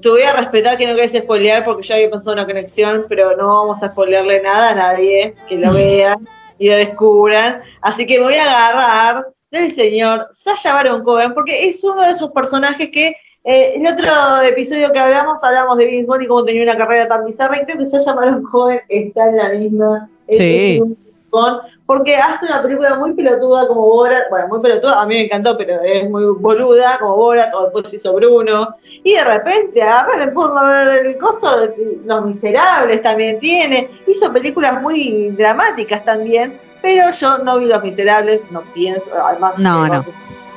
te 0.00 0.08
voy 0.08 0.22
a 0.22 0.34
respetar 0.34 0.78
que 0.78 0.86
no 0.86 0.94
querés 0.94 1.12
spoilear 1.12 1.64
porque 1.64 1.82
yo 1.86 1.94
había 1.94 2.10
pensado 2.10 2.34
una 2.34 2.46
conexión, 2.46 3.06
pero 3.08 3.36
no 3.36 3.48
vamos 3.48 3.82
a 3.82 3.90
spoilearle 3.90 4.42
nada 4.42 4.70
a 4.70 4.74
nadie 4.74 5.34
que 5.48 5.56
lo 5.56 5.72
vean 5.74 6.28
y 6.58 6.68
lo 6.68 6.76
descubran. 6.76 7.62
Así 7.80 8.06
que 8.06 8.20
voy 8.20 8.34
a 8.34 8.68
agarrar 8.68 9.26
del 9.50 9.72
señor 9.72 10.28
Sasha 10.30 10.74
Baron 10.74 11.02
Cohen 11.02 11.34
porque 11.34 11.68
es 11.68 11.82
uno 11.84 12.02
de 12.02 12.10
esos 12.10 12.30
personajes 12.32 12.90
que 12.92 13.16
eh, 13.44 13.74
el 13.76 13.86
otro 13.86 14.42
episodio 14.42 14.92
que 14.92 14.98
hablamos, 14.98 15.42
hablamos 15.42 15.78
de 15.78 15.86
Vince 15.86 16.08
Vaughn 16.08 16.22
y 16.22 16.26
cómo 16.26 16.44
tenía 16.44 16.62
una 16.64 16.76
carrera 16.76 17.08
tan 17.08 17.24
bizarra 17.24 17.56
y 17.60 17.64
creo 17.64 17.78
que 17.78 17.86
Sasha 17.88 18.12
Baron 18.12 18.42
Cohen 18.42 18.80
está 18.88 19.28
en 19.28 19.36
la 19.36 19.48
misma. 19.50 20.10
Sí. 20.30 20.82
con- 21.30 21.60
porque 21.86 22.16
hace 22.16 22.44
una 22.44 22.62
película 22.62 22.96
muy 22.96 23.14
pelotuda 23.14 23.66
como 23.66 23.80
Borat, 23.86 24.28
bueno, 24.28 24.48
muy 24.48 24.60
pelotuda, 24.60 25.00
a 25.00 25.06
mí 25.06 25.14
me 25.14 25.24
encantó, 25.24 25.56
pero 25.56 25.80
es 25.82 26.08
muy 26.10 26.24
boluda 26.38 26.98
como 26.98 27.16
Borat, 27.16 27.54
o 27.54 27.62
después 27.64 27.94
hizo 27.94 28.12
Bruno, 28.12 28.74
y 28.82 29.14
de 29.14 29.24
repente 29.24 29.80
agarra, 29.80 30.30
pongo 30.34 30.58
a 30.58 30.84
ver 30.84 31.06
el 31.06 31.16
coso, 31.16 31.60
de 31.60 31.98
Los 32.04 32.26
Miserables 32.26 33.02
también 33.02 33.38
tiene, 33.38 33.88
hizo 34.06 34.30
películas 34.30 34.82
muy 34.82 35.30
dramáticas 35.30 36.04
también, 36.04 36.60
pero 36.82 37.10
yo 37.10 37.38
no 37.38 37.58
vi 37.58 37.66
Los 37.66 37.82
Miserables, 37.82 38.40
no 38.50 38.62
pienso, 38.74 39.10
además 39.24 39.58
No, 39.58 39.86
no. 39.86 40.04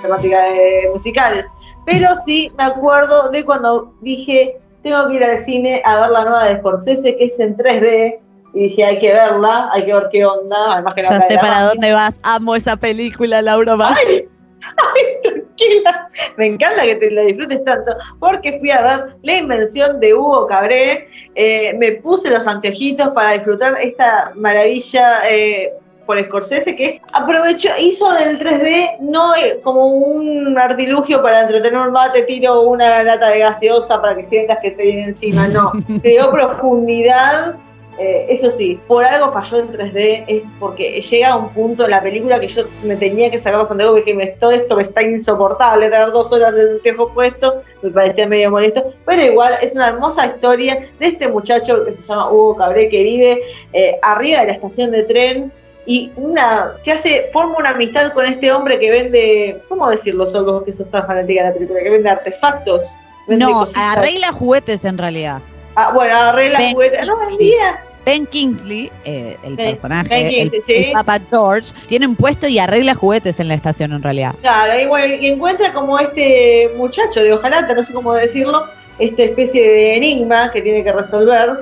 temática 0.01 0.43
de 0.43 0.89
musicales, 0.93 1.45
pero 1.85 2.09
sí 2.25 2.51
me 2.57 2.63
acuerdo 2.65 3.29
de 3.29 3.43
cuando 3.45 3.93
dije, 4.01 4.57
tengo 4.83 5.07
que 5.09 5.15
ir 5.15 5.23
al 5.23 5.39
cine 5.45 5.81
a 5.85 5.99
ver 6.01 6.09
la 6.09 6.23
nueva 6.23 6.45
de 6.45 6.57
Scorsese, 6.57 7.15
que 7.15 7.25
es 7.25 7.39
en 7.39 7.55
3D, 7.57 8.19
y 8.53 8.63
dije, 8.63 8.83
hay 8.83 8.99
que 8.99 9.13
verla, 9.13 9.69
hay 9.71 9.85
que 9.85 9.93
ver 9.93 10.09
qué 10.11 10.25
onda, 10.25 10.73
además 10.73 10.93
que 10.95 11.03
no 11.03 11.09
Ya 11.09 11.21
sé 11.21 11.35
para 11.37 11.61
dónde 11.63 11.93
vas. 11.93 12.19
Amo 12.23 12.55
esa 12.55 12.75
película, 12.75 13.41
Laura. 13.41 13.77
Ay, 13.79 14.27
ay, 14.61 15.03
tranquila. 15.23 16.09
Me 16.37 16.47
encanta 16.47 16.83
que 16.83 16.95
te 16.95 17.11
la 17.11 17.21
disfrutes 17.21 17.63
tanto, 17.63 17.93
porque 18.19 18.59
fui 18.59 18.71
a 18.71 18.81
ver 18.81 19.15
la 19.23 19.37
invención 19.37 19.99
de 19.99 20.13
Hugo 20.13 20.47
Cabré, 20.47 21.07
eh, 21.35 21.73
me 21.77 21.93
puse 21.93 22.29
los 22.29 22.45
anteojitos 22.45 23.09
para 23.09 23.31
disfrutar 23.33 23.77
esta 23.79 24.31
maravilla 24.35 25.19
eh, 25.29 25.71
por 26.05 26.23
Scorsese, 26.23 26.75
que 26.75 27.01
aprovechó, 27.13 27.69
hizo 27.79 28.11
del 28.13 28.39
3D 28.39 28.99
no 28.99 29.35
eh, 29.35 29.59
como 29.63 29.87
un 29.87 30.57
artilugio 30.57 31.21
para 31.21 31.41
entretener 31.41 31.79
un 31.79 31.91
mate, 31.91 32.23
tiro 32.23 32.61
una 32.61 33.03
lata 33.03 33.29
de 33.29 33.39
gaseosa 33.39 34.01
para 34.01 34.15
que 34.15 34.25
sientas 34.25 34.59
que 34.61 34.71
te 34.71 34.83
viene 34.83 35.05
encima, 35.05 35.47
no, 35.47 35.71
creó 36.01 36.31
profundidad 36.31 37.55
eh, 37.97 38.27
eso 38.29 38.49
sí, 38.49 38.79
por 38.87 39.03
algo 39.03 39.31
falló 39.33 39.57
el 39.57 39.69
3D, 39.69 40.23
es 40.27 40.51
porque 40.59 41.01
llega 41.01 41.29
a 41.29 41.35
un 41.35 41.49
punto 41.49 41.85
en 41.85 41.91
la 41.91 42.01
película 42.01 42.39
que 42.39 42.47
yo 42.47 42.63
me 42.83 42.95
tenía 42.95 43.29
que 43.29 43.37
sacar 43.37 43.59
los 43.59 43.69
anteojos 43.69 43.99
porque 43.99 44.13
me, 44.13 44.27
todo 44.27 44.51
esto 44.51 44.75
me 44.77 44.83
está 44.83 45.03
insoportable, 45.03 45.89
tener 45.89 46.11
dos 46.11 46.31
horas 46.31 46.55
de 46.55 46.71
anteojos 46.71 47.11
puesto, 47.13 47.61
me 47.81 47.91
parecía 47.91 48.27
medio 48.27 48.49
molesto, 48.49 48.93
pero 49.05 49.21
igual 49.21 49.55
es 49.61 49.75
una 49.75 49.89
hermosa 49.89 50.25
historia 50.25 50.87
de 50.99 51.07
este 51.07 51.27
muchacho 51.27 51.83
que 51.85 51.93
se 51.93 52.01
llama 52.01 52.31
Hugo 52.31 52.55
Cabré, 52.55 52.89
que 52.89 53.03
vive 53.03 53.41
eh, 53.73 53.99
arriba 54.01 54.39
de 54.39 54.47
la 54.47 54.53
estación 54.53 54.91
de 54.91 55.03
tren 55.03 55.51
y 55.85 56.11
una 56.15 56.73
se 56.83 56.91
hace, 56.91 57.29
forma 57.33 57.57
una 57.57 57.69
amistad 57.71 58.13
con 58.13 58.25
este 58.25 58.51
hombre 58.51 58.79
que 58.79 58.91
vende, 58.91 59.61
¿cómo 59.67 59.89
decirlo 59.89 60.27
solo 60.29 60.63
que 60.63 60.73
sos 60.73 60.89
tan 60.91 61.05
fanática 61.07 61.41
de 61.43 61.47
la 61.49 61.53
película? 61.53 61.79
Que 61.81 61.89
vende 61.89 62.09
artefactos. 62.09 62.83
vende 63.27 63.45
No, 63.45 63.51
cositas. 63.65 63.97
arregla 63.97 64.27
juguetes 64.31 64.85
en 64.85 64.97
realidad. 64.97 65.41
Ah, 65.75 65.91
bueno, 65.93 66.15
arregla 66.15 66.59
Ben 66.59 66.73
juguetes. 66.73 67.07
No 67.07 67.17
vendía. 67.17 67.79
Ben 68.03 68.25
Kingsley, 68.25 68.91
eh, 69.05 69.37
el 69.43 69.55
Ben- 69.55 69.69
personaje, 69.71 70.09
Ben 70.09 70.25
el, 70.25 70.31
Kingsley, 70.51 70.61
sí. 70.63 70.73
el 70.87 70.91
Papa 70.93 71.19
George, 71.29 71.71
tiene 71.87 72.07
un 72.07 72.15
puesto 72.15 72.47
y 72.47 72.57
arregla 72.57 72.95
juguetes 72.95 73.39
en 73.39 73.47
la 73.47 73.53
estación 73.53 73.93
en 73.93 74.01
realidad. 74.01 74.33
Claro, 74.41 74.79
y 74.81 74.85
bueno, 74.87 75.13
y 75.19 75.27
encuentra 75.27 75.71
como 75.71 75.99
este 75.99 76.71
muchacho 76.77 77.21
de 77.21 77.31
hojalata, 77.33 77.73
no 77.73 77.85
sé 77.85 77.93
cómo 77.93 78.13
decirlo, 78.13 78.65
esta 78.97 79.21
especie 79.23 79.61
de 79.67 79.95
enigma 79.97 80.51
que 80.51 80.61
tiene 80.63 80.83
que 80.83 80.91
resolver. 80.91 81.59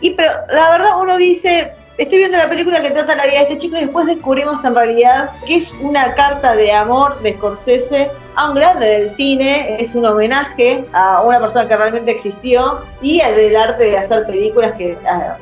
Y 0.00 0.10
pero 0.10 0.30
la 0.52 0.70
verdad 0.70 1.00
uno 1.00 1.16
dice, 1.16 1.72
estoy 1.98 2.18
viendo 2.18 2.36
la 2.36 2.48
película 2.48 2.82
que 2.82 2.90
trata 2.90 3.14
la 3.14 3.24
vida 3.24 3.38
de 3.38 3.42
este 3.42 3.58
chico 3.58 3.76
y 3.76 3.80
después 3.80 4.06
descubrimos 4.06 4.64
en 4.64 4.74
realidad 4.74 5.30
que 5.46 5.56
es 5.56 5.72
una 5.80 6.14
carta 6.14 6.54
de 6.54 6.72
amor 6.72 7.20
de 7.22 7.32
Scorsese 7.34 8.10
a 8.34 8.50
un 8.50 8.54
grande 8.54 8.86
del 8.86 9.10
cine, 9.10 9.76
es 9.80 9.94
un 9.94 10.04
homenaje 10.04 10.84
a 10.92 11.22
una 11.22 11.40
persona 11.40 11.66
que 11.66 11.76
realmente 11.76 12.10
existió 12.10 12.80
y 13.00 13.20
al 13.20 13.34
del 13.34 13.56
arte 13.56 13.84
de 13.84 13.96
hacer 13.96 14.26
películas 14.26 14.74
que 14.76 14.96
ah, 15.06 15.38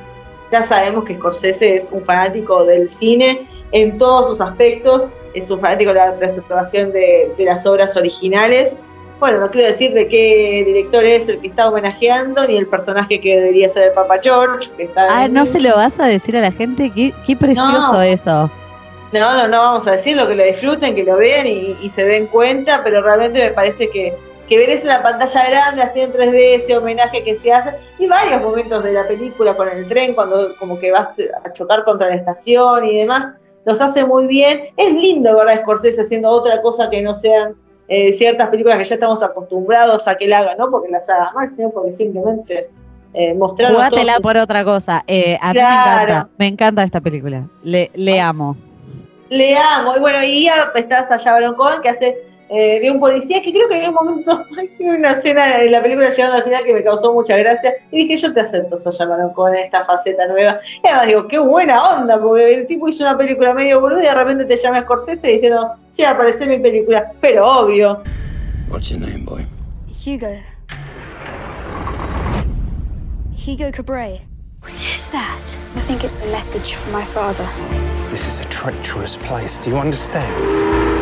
ya 0.52 0.62
sabemos 0.62 1.04
que 1.04 1.16
Scorsese 1.16 1.74
es 1.74 1.88
un 1.90 2.04
fanático 2.04 2.64
del 2.64 2.88
cine 2.88 3.48
en 3.72 3.98
todos 3.98 4.28
sus 4.28 4.40
aspectos, 4.40 5.08
es 5.34 5.50
un 5.50 5.60
fanático 5.60 5.92
de 5.92 5.98
la 5.98 6.14
preservación 6.14 6.92
de, 6.92 7.32
de 7.36 7.44
las 7.44 7.66
obras 7.66 7.96
originales. 7.96 8.80
Bueno, 9.24 9.40
no 9.40 9.50
quiero 9.50 9.68
decir 9.68 9.94
de 9.94 10.06
qué 10.06 10.64
director 10.66 11.02
es 11.02 11.26
el 11.30 11.40
que 11.40 11.46
está 11.46 11.66
homenajeando, 11.70 12.46
ni 12.46 12.58
el 12.58 12.66
personaje 12.66 13.22
que 13.22 13.36
debería 13.36 13.70
ser 13.70 13.84
el 13.84 13.92
Papa 13.92 14.18
George, 14.22 14.68
que 14.76 14.82
está 14.82 15.06
Ah, 15.08 15.24
en- 15.24 15.32
¿no 15.32 15.46
se 15.46 15.60
lo 15.62 15.74
vas 15.76 15.98
a 15.98 16.04
decir 16.04 16.36
a 16.36 16.42
la 16.42 16.52
gente? 16.52 16.90
Qué, 16.94 17.14
qué 17.26 17.34
precioso 17.34 17.92
No. 17.94 18.02
eso. 18.02 18.50
No, 19.12 19.34
no, 19.34 19.48
no 19.48 19.58
vamos 19.60 19.86
a 19.86 19.92
decirlo, 19.92 20.28
que 20.28 20.34
lo 20.34 20.44
disfruten, 20.44 20.94
que 20.94 21.04
lo 21.04 21.16
vean 21.16 21.46
y, 21.46 21.74
y 21.80 21.88
se 21.88 22.04
den 22.04 22.26
cuenta, 22.26 22.82
pero 22.84 23.00
realmente 23.00 23.42
me 23.42 23.52
parece 23.52 23.88
que, 23.88 24.12
que 24.46 24.58
ver 24.58 24.68
eso 24.68 24.82
en 24.82 24.88
la 24.88 25.02
pantalla 25.02 25.48
grande, 25.48 25.80
así 25.80 26.00
en 26.00 26.12
3D, 26.12 26.56
ese 26.56 26.76
homenaje 26.76 27.24
que 27.24 27.34
se 27.34 27.50
hace, 27.50 27.74
y 27.98 28.06
varios 28.06 28.42
momentos 28.42 28.84
de 28.84 28.92
la 28.92 29.08
película 29.08 29.54
con 29.54 29.70
el 29.70 29.88
tren, 29.88 30.12
cuando 30.14 30.54
como 30.58 30.78
que 30.78 30.92
vas 30.92 31.14
a 31.42 31.50
chocar 31.54 31.82
contra 31.84 32.10
la 32.10 32.16
estación 32.16 32.84
y 32.84 32.98
demás, 32.98 33.32
los 33.64 33.80
hace 33.80 34.04
muy 34.04 34.26
bien. 34.26 34.64
Es 34.76 34.92
lindo 34.92 35.34
ver 35.34 35.48
a 35.48 35.62
Scorsese 35.62 36.02
haciendo 36.02 36.28
otra 36.28 36.60
cosa 36.60 36.90
que 36.90 37.00
no 37.00 37.14
sean 37.14 37.54
eh, 37.88 38.12
ciertas 38.12 38.48
películas 38.48 38.78
que 38.78 38.84
ya 38.84 38.94
estamos 38.94 39.22
acostumbrados 39.22 40.06
a 40.08 40.16
que 40.16 40.24
él 40.24 40.32
haga, 40.32 40.54
no 40.56 40.70
porque 40.70 40.90
las 40.90 41.08
haga 41.08 41.32
mal, 41.32 41.50
sino 41.54 41.70
porque 41.70 41.92
simplemente 41.94 42.70
eh, 43.12 43.36
Jugátela 43.38 44.14
todo- 44.14 44.22
por 44.22 44.36
otra 44.36 44.64
cosa. 44.64 45.04
Eh, 45.06 45.38
a 45.40 45.48
mí 45.52 45.54
me 45.54 45.60
Claro. 45.60 46.02
encanta, 46.12 46.28
me 46.38 46.46
encanta 46.48 46.82
esta 46.82 47.00
película. 47.00 47.42
Le, 47.62 47.90
le 47.94 48.20
amo. 48.20 48.56
Le 49.30 49.56
amo. 49.56 49.96
Y 49.96 50.00
bueno, 50.00 50.18
y 50.24 50.44
ya 50.44 50.72
está 50.74 51.04
Sasha 51.04 51.32
Baron 51.32 51.54
Cohen, 51.54 51.80
que 51.82 51.88
hace 51.90 52.16
eh, 52.54 52.78
de 52.80 52.90
un 52.90 53.00
policía 53.00 53.42
que 53.42 53.52
creo 53.52 53.68
que 53.68 53.82
en 53.82 53.88
un 53.88 53.94
momento 53.94 54.44
hay 54.58 54.86
una 54.86 55.12
escena 55.12 55.60
en 55.60 55.72
la 55.72 55.82
película 55.82 56.10
llegando 56.10 56.36
al 56.36 56.44
final 56.44 56.64
que 56.64 56.72
me 56.72 56.84
causó 56.84 57.12
mucha 57.12 57.36
gracia 57.36 57.74
y 57.90 58.06
dije 58.06 58.16
yo 58.16 58.32
te 58.32 58.40
acepto 58.40 58.78
Sasha 58.78 59.06
Baron 59.06 59.32
con 59.32 59.54
esta 59.54 59.84
faceta 59.84 60.26
nueva 60.28 60.60
y 60.82 60.86
además 60.86 61.06
digo 61.08 61.26
qué 61.26 61.38
buena 61.38 61.96
onda 61.96 62.20
porque 62.20 62.54
el 62.54 62.66
tipo 62.66 62.88
hizo 62.88 63.02
una 63.02 63.18
película 63.18 63.54
medio 63.54 63.80
boluda 63.80 64.02
y 64.02 64.06
de 64.06 64.14
repente 64.14 64.44
te 64.44 64.56
llama 64.56 64.82
Scorsese 64.82 65.26
diciendo 65.26 65.74
sí 65.92 66.04
aparece 66.04 66.44
en 66.44 66.50
mi 66.50 66.58
película 66.58 67.12
pero 67.20 67.46
obvio 67.46 68.02
What's 68.68 68.90
your 68.90 69.00
name, 69.00 69.24
boy? 69.24 69.46
Hugo. 70.04 70.40
Hugo 73.36 73.70
Cabret. 73.70 74.22
What 74.62 74.72
is 74.72 75.06
that? 75.08 75.58
I 75.76 75.80
think 75.80 76.04
it's 76.04 76.22
a 76.22 76.26
message 76.26 76.74
from 76.74 76.92
my 76.92 77.04
father. 77.04 77.46
This 78.10 78.26
is 78.26 78.40
a 78.40 78.44
treacherous 78.48 79.16
place. 79.18 79.60
Do 79.60 79.70
you 79.70 79.76
understand? 79.76 80.93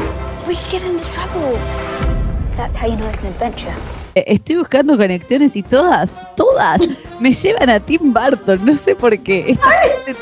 Estoy 4.14 4.56
buscando 4.56 4.96
conexiones 4.98 5.56
y 5.56 5.62
todas, 5.62 6.10
todas 6.36 6.80
me 7.20 7.32
llevan 7.32 7.70
a 7.70 7.80
Tim 7.80 8.12
Burton. 8.12 8.64
No 8.64 8.76
sé 8.76 8.94
por 8.94 9.18
qué. 9.18 9.56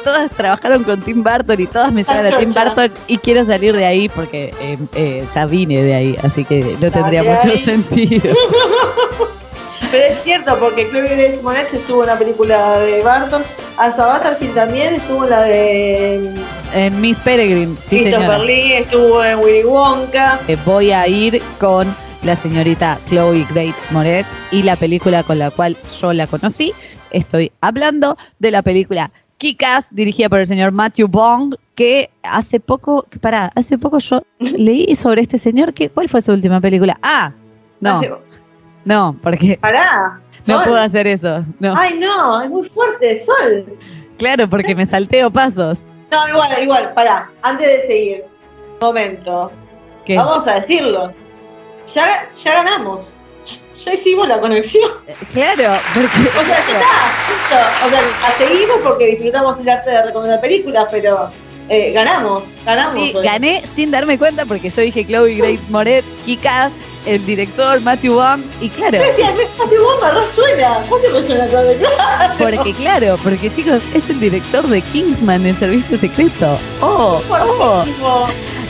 Todas 0.05 0.31
trabajaron 0.31 0.85
con 0.85 1.01
Tim 1.01 1.25
Burton 1.25 1.61
y 1.61 1.67
todas 1.67 1.93
me 1.93 2.05
llevan 2.05 2.27
a 2.27 2.39
Tim. 2.39 2.55
Burton 2.55 2.93
y 3.09 3.19
quiero 3.19 3.45
salir 3.45 3.75
de 3.75 3.85
ahí 3.85 4.09
porque 4.09 4.55
eh, 4.61 4.79
eh, 4.95 5.27
ya 5.35 5.47
vine 5.47 5.83
de 5.83 5.95
ahí, 5.95 6.17
así 6.23 6.45
que 6.45 6.77
no 6.81 6.91
tendría 6.91 7.23
mucho 7.25 7.57
sentido. 7.59 8.35
pero 9.91 10.05
es 10.05 10.23
cierto 10.23 10.57
porque 10.61 10.89
Chloe 10.89 11.09
Grace 11.09 11.41
Moretz 11.43 11.75
estuvo 11.75 12.03
en 12.03 12.09
la 12.09 12.19
película 12.19 12.79
de 12.79 13.03
Barton 13.03 13.43
Asa 13.81 14.13
Butterfield 14.13 14.55
también 14.55 14.95
estuvo 14.95 15.25
en 15.25 15.31
la 15.31 15.43
de 15.43 16.35
En 16.75 17.01
Miss 17.01 17.19
Peregrine, 17.19 17.75
sí 17.89 18.05
señora. 18.05 18.39
Lee 18.39 18.75
estuvo 18.75 19.25
en 19.25 19.39
Willy 19.41 19.65
Wonka 19.65 20.39
Eh, 20.47 20.57
voy 20.65 20.93
a 20.93 21.07
ir 21.09 21.43
con 21.59 21.87
la 22.23 22.37
señorita 22.37 22.99
Chloe 23.09 23.45
Grace 23.53 23.75
Moretz 23.91 24.29
y 24.53 24.63
la 24.63 24.77
película 24.77 25.23
con 25.23 25.39
la 25.39 25.51
cual 25.51 25.77
yo 26.01 26.13
la 26.13 26.27
conocí. 26.27 26.73
Estoy 27.11 27.51
hablando 27.61 28.17
de 28.39 28.51
la 28.53 28.63
película 28.63 29.11
Kick-Ass, 29.39 29.89
dirigida 29.93 30.29
por 30.29 30.39
el 30.41 30.47
señor 30.47 30.71
Matthew 30.71 31.09
Bond, 31.09 31.57
que 31.75 32.11
hace 32.23 32.61
poco, 32.61 33.07
pará, 33.21 33.51
hace 33.57 33.77
poco 33.79 33.99
yo 33.99 34.23
leí 34.39 34.95
sobre 34.95 35.23
este 35.23 35.39
señor. 35.39 35.73
que 35.75 35.89
¿Cuál 35.89 36.09
fue 36.09 36.23
su 36.23 36.31
última 36.33 36.61
película? 36.61 36.97
Ah, 37.03 37.33
no, 37.81 38.01
no, 38.85 39.17
porque 39.23 39.59
Pará. 39.61 40.21
no 40.47 40.63
puedo 40.63 40.77
hacer 40.77 41.07
eso. 41.07 41.45
No, 41.59 41.75
Ay, 41.77 41.99
no, 41.99 42.43
es 42.43 42.51
muy 42.51 42.69
fuerte, 42.69 43.25
Sol. 43.25 43.77
claro, 44.19 44.49
porque 44.49 44.75
me 44.75 44.87
salteo 44.87 45.31
pasos. 45.33 45.83
No, 46.11 46.29
igual, 46.29 46.63
igual, 46.63 46.93
pará. 46.95 47.31
Antes 47.43 47.67
de 47.67 47.87
seguir, 47.87 48.25
momento. 48.81 49.51
¿Qué? 50.05 50.17
Vamos 50.17 50.47
a 50.47 50.55
decirlo. 50.55 51.13
Ya, 51.95 52.29
ya 52.43 52.55
ganamos. 52.55 53.17
Ya 53.85 53.95
hicimos 53.95 54.29
la 54.29 54.41
conexión. 54.41 54.91
Claro, 55.33 55.79
porque 55.95 56.29
O 56.39 56.43
sea, 56.43 56.49
ya 56.49 56.59
está. 56.59 56.79
Listo. 57.29 57.87
O 57.87 57.91
sea, 57.91 58.01
la 58.23 58.31
seguimos 58.37 58.79
porque 58.83 59.07
disfrutamos 59.07 59.59
el 59.59 59.69
arte 59.69 59.91
de 59.91 60.03
recomendar 60.03 60.41
películas, 60.41 60.89
pero 60.91 61.31
eh, 61.71 61.93
ganamos. 61.93 62.43
Ganamos. 62.67 62.95
Sí, 62.95 63.13
hoy. 63.15 63.25
gané 63.25 63.63
sin 63.77 63.93
darme 63.93 64.19
cuenta 64.19 64.45
porque 64.45 64.71
yo 64.71 64.83
dije 64.83 65.07
Chloe 65.07 65.37
Grace 65.37 65.61
Moretz, 65.69 66.05
Kikas, 66.27 66.73
el 67.07 67.25
director 67.25 67.81
Matthew 67.81 68.15
Bond, 68.15 68.45
y 68.61 68.69
claro, 68.69 68.99
decía, 68.99 69.33
Matthew 69.57 69.83
Bond 69.83 70.03
me 70.03 70.21
resuena. 70.21 70.85
¿Cuánto 70.89 71.11
me 71.13 71.23
suena 71.23 71.47
todo? 71.47 71.73
Claro. 71.75 72.35
porque 72.39 72.75
claro, 72.75 73.19
porque 73.23 73.53
chicos, 73.53 73.81
es 73.95 74.11
el 74.11 74.19
director 74.19 74.67
de 74.67 74.83
Kingsman, 74.83 75.47
el 75.47 75.57
servicio 75.57 75.97
secreto. 75.97 76.59
Oh, 76.81 77.23
oh. 77.31 77.85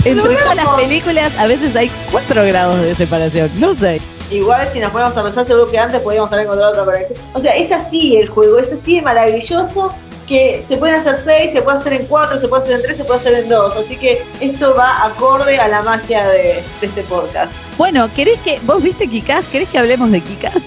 Entre 0.05 0.35
todas 0.37 0.57
las 0.57 0.69
películas 0.69 1.33
a 1.39 1.47
veces 1.47 1.75
hay 1.75 1.91
cuatro 2.11 2.45
grados 2.45 2.81
de 2.83 2.95
separación, 2.95 3.51
no 3.59 3.75
sé. 3.75 4.01
Igual 4.31 4.69
si 4.73 4.79
nos 4.79 4.93
ponemos 4.93 5.17
a 5.17 5.23
pensar 5.23 5.47
seguro 5.47 5.71
que 5.71 5.79
antes 5.79 6.01
podíamos 6.03 6.31
haber 6.31 6.45
encontrado 6.45 6.73
otra 6.73 6.85
conexión. 6.85 7.19
O 7.33 7.41
sea, 7.41 7.57
es 7.57 7.73
así 7.73 8.17
el 8.17 8.29
juego, 8.29 8.59
es 8.59 8.73
así 8.73 8.97
de 8.97 9.03
maravilloso 9.03 9.93
que 10.31 10.65
se 10.69 10.77
pueden 10.77 11.01
hacer 11.01 11.21
seis, 11.25 11.51
se 11.53 11.61
puede 11.61 11.79
hacer 11.79 11.93
en 11.93 12.07
cuatro, 12.07 12.39
se 12.39 12.47
puede 12.47 12.63
hacer 12.63 12.77
en 12.77 12.83
tres, 12.83 12.97
se 12.97 13.05
puede 13.05 13.19
hacer 13.19 13.35
en 13.35 13.49
dos. 13.49 13.77
Así 13.77 13.97
que 13.97 14.23
esto 14.41 14.75
va 14.77 15.05
acorde 15.05 15.59
a 15.59 15.67
la 15.67 15.83
magia 15.83 16.27
de, 16.29 16.63
de 16.81 16.87
este 16.87 17.03
podcast. 17.03 17.53
Bueno, 17.77 18.09
¿querés 18.15 18.39
que, 18.39 18.61
vos 18.63 18.81
viste 18.81 19.09
Kikas? 19.09 19.45
¿Querés 19.47 19.69
que 19.69 19.79
hablemos 19.79 20.13
de 20.13 20.21
Kikas? 20.21 20.63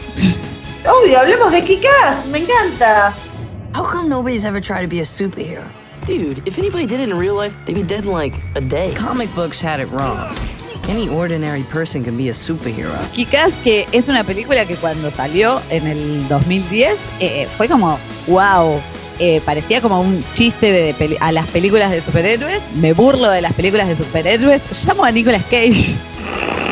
Obvio, 0.86 1.17
hablemos 1.17 1.49
de 1.54 1.63
Kikas, 1.63 2.26
me 2.26 2.39
encanta. 2.39 3.13
How 3.73 3.86
come 3.86 4.10
nobody's 4.10 4.43
ever 4.43 4.62
tried 4.62 4.82
to 4.82 4.89
be 4.89 4.99
a 4.99 5.06
superhero? 5.06 5.63
Dude, 6.06 6.45
if 6.45 6.60
anybody 6.60 6.86
did 6.86 6.99
it 6.99 7.10
in 7.10 7.17
real 7.17 7.36
life, 7.36 7.56
they'd 7.65 7.73
be 7.73 7.84
dead 7.84 8.04
in 8.04 8.12
like 8.12 8.36
a 8.56 8.62
day. 8.62 8.93
Comic 8.95 9.34
books 9.34 9.62
had 9.62 9.80
it 9.80 9.89
wrong. 9.91 10.36
Any 10.89 11.08
ordinary 11.08 11.63
person 11.71 12.04
can 12.04 12.17
be 12.17 12.28
a 12.28 12.34
superhero. 12.34 12.91
Kikas, 13.13 13.56
que 13.63 13.88
es 13.93 14.10
una 14.10 14.26
película 14.26 14.65
que 14.65 14.76
cuando 14.76 15.10
salió 15.10 15.62
en 15.69 15.88
el 15.88 16.28
2010 16.28 16.99
eh, 17.21 17.47
fue 17.56 17.69
como, 17.69 17.97
wow. 18.28 18.82
Eh, 19.19 19.41
parecía 19.45 19.82
como 19.82 20.02
un 20.02 20.23
chiste 20.34 20.71
de 20.71 21.17
a 21.19 21.32
las 21.32 21.47
películas 21.47 21.91
de 21.91 22.02
superhéroes. 22.02 22.62
Me 22.76 22.93
burlo 22.93 23.30
de 23.30 23.41
las 23.41 23.54
películas 23.54 23.88
de 23.88 23.95
superhéroes. 23.95 24.62
Llamo 24.86 25.04
a 25.06 25.12
Nicolas 25.12 25.43
Cage. 25.43 25.95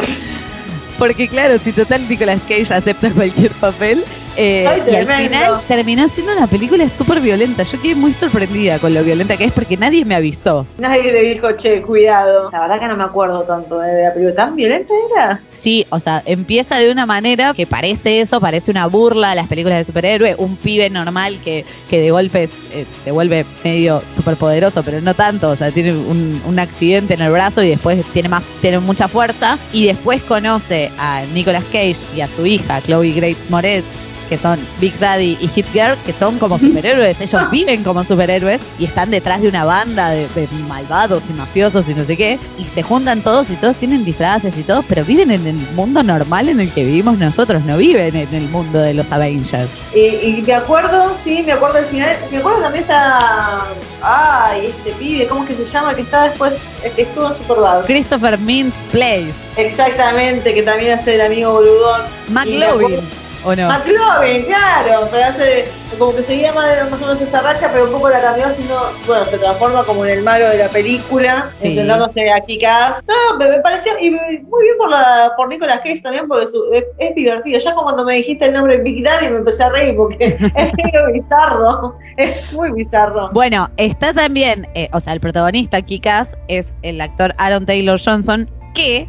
Porque 0.99 1.27
claro, 1.27 1.57
si 1.57 1.71
total 1.71 2.07
Nicolas 2.07 2.41
Cage 2.47 2.73
acepta 2.73 3.11
cualquier 3.11 3.51
papel. 3.51 4.03
Eh, 4.37 4.83
y 4.89 4.95
al 4.95 5.07
final 5.07 5.61
terminó 5.67 6.07
siendo 6.07 6.33
una 6.33 6.47
película 6.47 6.87
súper 6.89 7.19
violenta. 7.19 7.63
Yo 7.63 7.81
quedé 7.81 7.95
muy 7.95 8.13
sorprendida 8.13 8.79
con 8.79 8.93
lo 8.93 9.03
violenta 9.03 9.37
que 9.37 9.45
es 9.45 9.51
porque 9.51 9.77
nadie 9.77 10.05
me 10.05 10.15
avisó. 10.15 10.65
Nadie 10.77 11.11
le 11.11 11.21
dijo, 11.21 11.51
che, 11.57 11.81
cuidado. 11.81 12.49
La 12.51 12.61
verdad 12.61 12.79
que 12.79 12.87
no 12.87 12.97
me 12.97 13.03
acuerdo 13.03 13.43
tanto 13.43 13.79
de 13.79 14.03
la 14.03 14.13
película. 14.13 14.35
¿Tan 14.35 14.55
violenta 14.55 14.93
era? 15.13 15.41
Sí, 15.47 15.85
o 15.89 15.99
sea, 15.99 16.23
empieza 16.25 16.77
de 16.77 16.91
una 16.91 17.05
manera 17.05 17.53
que 17.53 17.67
parece 17.67 18.21
eso, 18.21 18.39
parece 18.39 18.71
una 18.71 18.87
burla 18.87 19.31
a 19.31 19.35
las 19.35 19.47
películas 19.47 19.79
de 19.79 19.85
superhéroe, 19.85 20.35
un 20.37 20.55
pibe 20.55 20.89
normal 20.89 21.39
que, 21.43 21.65
que 21.89 21.99
de 21.99 22.11
golpes 22.11 22.51
eh, 22.73 22.85
se 23.03 23.11
vuelve 23.11 23.45
medio 23.63 24.01
superpoderoso, 24.13 24.83
pero 24.83 25.01
no 25.01 25.13
tanto, 25.13 25.49
o 25.49 25.55
sea, 25.55 25.71
tiene 25.71 25.91
un, 25.93 26.41
un 26.45 26.59
accidente 26.59 27.13
en 27.13 27.21
el 27.21 27.31
brazo 27.31 27.63
y 27.63 27.69
después 27.69 28.03
tiene 28.13 28.29
más, 28.29 28.43
tiene 28.61 28.79
mucha 28.79 29.07
fuerza, 29.07 29.57
y 29.73 29.85
después 29.85 30.21
conoce 30.23 30.91
a 30.97 31.23
Nicolas 31.33 31.63
Cage 31.65 31.97
y 32.15 32.21
a 32.21 32.27
su 32.27 32.45
hija, 32.45 32.81
Chloe 32.81 33.11
Grace 33.11 33.45
Moretz, 33.49 33.83
que 34.31 34.37
son 34.37 34.57
Big 34.79 34.97
Daddy 34.97 35.37
y 35.41 35.47
Hit 35.49 35.65
Girl, 35.73 35.97
que 36.05 36.13
son 36.13 36.39
como 36.39 36.57
superhéroes, 36.65 37.19
ellos 37.19 37.51
viven 37.51 37.83
como 37.83 38.05
superhéroes 38.05 38.61
y 38.79 38.85
están 38.85 39.11
detrás 39.11 39.41
de 39.41 39.49
una 39.49 39.65
banda 39.65 40.11
de, 40.11 40.25
de 40.29 40.47
malvados 40.69 41.29
y 41.29 41.33
mafiosos 41.33 41.89
y 41.89 41.93
no 41.93 42.05
sé 42.05 42.15
qué, 42.15 42.39
y 42.57 42.63
se 42.63 42.81
juntan 42.81 43.23
todos 43.23 43.49
y 43.49 43.55
todos 43.57 43.75
tienen 43.75 44.05
disfraces 44.05 44.57
y 44.57 44.63
todos, 44.63 44.85
pero 44.87 45.03
viven 45.03 45.31
en 45.31 45.45
el 45.45 45.55
mundo 45.75 46.01
normal 46.01 46.47
en 46.47 46.61
el 46.61 46.71
que 46.71 46.85
vivimos 46.85 47.17
nosotros, 47.17 47.65
no 47.65 47.75
viven 47.75 48.15
en 48.15 48.33
el 48.33 48.47
mundo 48.47 48.79
de 48.79 48.93
los 48.93 49.11
Avengers. 49.11 49.69
Y, 49.93 49.99
y 49.99 50.43
me 50.47 50.53
acuerdo, 50.53 51.13
sí, 51.25 51.43
me 51.45 51.51
acuerdo 51.51 51.79
al 51.79 51.85
final. 51.87 52.15
Me 52.31 52.37
acuerdo 52.37 52.61
también 52.61 52.83
está. 52.83 53.65
Ay, 54.01 54.67
este 54.67 54.91
pibe, 54.93 55.27
¿cómo 55.27 55.45
que 55.45 55.53
se 55.53 55.65
llama? 55.65 55.93
Que 55.93 56.03
está 56.03 56.29
después. 56.29 56.53
el 56.85 56.91
que 56.93 57.01
estuvo 57.01 57.27
en 57.27 57.37
Superbad. 57.37 57.85
Christopher 57.85 58.39
Mintz 58.39 58.77
Place, 58.91 59.33
Exactamente, 59.57 60.53
que 60.53 60.63
también 60.63 60.97
hace 60.97 61.15
el 61.15 61.21
amigo 61.21 61.51
boludón. 61.51 62.01
McLovin, 62.29 63.01
¿o 63.43 63.55
no? 63.55 63.67
McLovin, 63.67 64.43
claro, 64.45 65.07
pero 65.11 65.25
hace 65.25 65.65
como 65.99 66.15
que 66.15 66.23
seguía 66.23 66.51
más, 66.53 66.89
más 66.89 67.01
o 67.01 67.05
menos 67.05 67.21
esa 67.21 67.41
racha, 67.41 67.69
pero 67.71 67.85
un 67.85 67.91
poco 67.91 68.09
la 68.09 68.19
cambió, 68.21 68.45
sino, 68.55 68.75
bueno, 69.05 69.25
se 69.25 69.37
transforma 69.37 69.83
como 69.83 70.05
en 70.05 70.11
el 70.17 70.23
malo 70.23 70.47
de 70.49 70.57
la 70.57 70.67
película, 70.69 71.51
Sí. 71.55 71.69
intentándose 71.69 72.31
a 72.31 72.39
Kikas. 72.41 73.03
No, 73.07 73.37
me, 73.37 73.49
me 73.49 73.59
pareció, 73.59 73.91
y 73.99 74.09
muy 74.11 74.63
bien 74.63 74.77
por 74.77 74.89
la 74.89 75.31
por 75.37 75.49
Nicolas 75.49 75.79
Cage 75.79 76.01
también, 76.01 76.27
porque 76.27 76.47
su- 76.47 76.71
es, 76.73 76.85
es 76.97 77.13
divertido. 77.15 77.59
Ya 77.59 77.71
como 77.73 77.83
cuando 77.83 78.03
me 78.05 78.15
dijiste 78.15 78.45
el 78.45 78.53
nombre 78.53 78.77
Big 78.77 79.03
Daddy 79.03 79.29
me 79.29 79.37
empecé 79.39 79.63
a 79.63 79.69
reír, 79.69 79.95
porque 79.95 80.25
es 80.55 80.71
medio 80.75 81.11
bizarro, 81.13 81.95
es 82.17 82.51
muy 82.53 82.71
bizarro. 82.71 83.29
Bueno, 83.33 83.67
está 83.77 84.13
también, 84.13 84.67
eh, 84.75 84.87
o 84.93 84.99
sea, 84.99 85.13
el 85.13 85.19
protagonista, 85.19 85.81
Kikas, 85.81 86.35
es 86.47 86.73
el 86.83 86.99
actor 87.01 87.33
Aaron 87.37 87.65
Taylor 87.65 87.99
Johnson, 88.03 88.49
que 88.73 89.07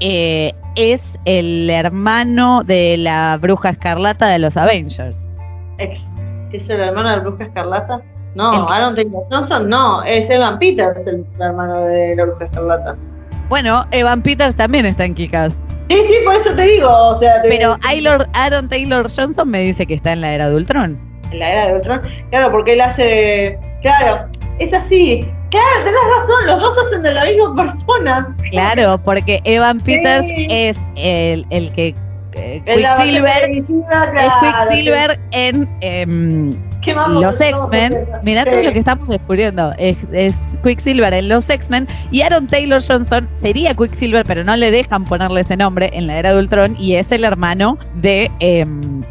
eh, 0.00 0.52
es 0.76 1.18
el 1.24 1.68
hermano 1.70 2.62
de 2.64 2.96
la 2.98 3.38
bruja 3.40 3.70
escarlata 3.70 4.28
de 4.28 4.38
los 4.38 4.56
Avengers. 4.56 5.28
Ex, 5.78 6.02
¿Es 6.52 6.68
el 6.70 6.80
hermano 6.80 7.08
de 7.10 7.16
la 7.16 7.22
Bruja 7.22 7.44
Escarlata? 7.44 8.00
No, 8.36 8.52
El- 8.52 8.72
Aaron 8.72 8.94
Taylor 8.94 9.24
Johnson 9.30 9.68
no, 9.68 10.02
es 10.04 10.28
Evan 10.30 10.58
Peters 10.58 11.04
el 11.06 11.24
hermano 11.40 11.84
de 11.86 12.14
la 12.16 12.24
Bruja 12.26 12.44
Escarlata. 12.44 12.96
Bueno, 13.48 13.84
Evan 13.90 14.22
Peters 14.22 14.54
también 14.54 14.86
está 14.86 15.04
en 15.04 15.14
Kikas. 15.14 15.54
Sí, 15.90 15.96
sí, 16.08 16.14
por 16.24 16.34
eso 16.36 16.52
te 16.54 16.62
digo, 16.62 16.88
o 16.90 17.18
sea, 17.18 17.42
te- 17.42 17.48
Pero 17.48 17.76
Aylor- 17.88 18.26
Aaron 18.34 18.68
Taylor 18.68 19.06
Johnson 19.14 19.48
me 19.50 19.60
dice 19.60 19.84
que 19.86 19.94
está 19.94 20.12
en 20.12 20.20
la 20.22 20.32
era 20.32 20.48
de 20.48 20.56
Ultron. 20.56 20.98
en 21.30 21.38
la 21.40 21.50
era 21.50 21.66
de 21.66 21.74
Ultron, 21.74 22.00
claro, 22.30 22.50
porque 22.52 22.74
él 22.74 22.80
hace, 22.80 23.58
claro, 23.82 24.28
es 24.60 24.72
así, 24.72 25.28
claro, 25.54 25.84
tenés 25.84 26.00
razón, 26.18 26.46
los 26.46 26.60
dos 26.60 26.78
hacen 26.86 27.02
de 27.02 27.14
la 27.14 27.24
misma 27.24 27.54
persona. 27.54 28.36
Claro, 28.50 29.00
porque 29.04 29.40
Evan 29.44 29.80
Peters 29.80 30.26
Sí. 30.26 30.46
es 30.50 30.76
el, 30.96 31.46
el 31.50 31.72
que 31.72 31.94
eh, 32.36 32.62
Quicksilver 32.66 33.50
es 33.50 33.66
Quicksilver 34.40 35.20
en 35.32 35.68
em, 35.80 36.56
¿Qué 36.82 36.92
más 36.94 37.08
los 37.08 37.40
X-Men, 37.40 38.06
mirá 38.24 38.42
Sí. 38.42 38.50
todo 38.50 38.62
lo 38.64 38.72
que 38.72 38.78
estamos 38.80 39.08
descubriendo. 39.08 39.72
Es, 39.78 39.96
es 40.12 40.34
Quicksilver 40.64 41.14
en 41.14 41.28
los 41.28 41.48
X-Men 41.48 41.86
y 42.10 42.22
Aaron 42.22 42.46
Taylor 42.48 42.82
Johnson 42.86 43.28
sería 43.34 43.72
Quicksilver, 43.74 44.24
pero 44.26 44.42
no 44.44 44.56
le 44.56 44.70
dejan 44.72 45.04
ponerle 45.04 45.42
ese 45.42 45.56
nombre 45.56 45.90
en 45.94 46.08
la 46.08 46.18
era 46.18 46.32
de 46.32 46.40
Ultron 46.40 46.76
y 46.78 46.96
es 46.96 47.12
el 47.12 47.24
hermano 47.24 47.78
de 47.94 48.30
em, 48.40 49.02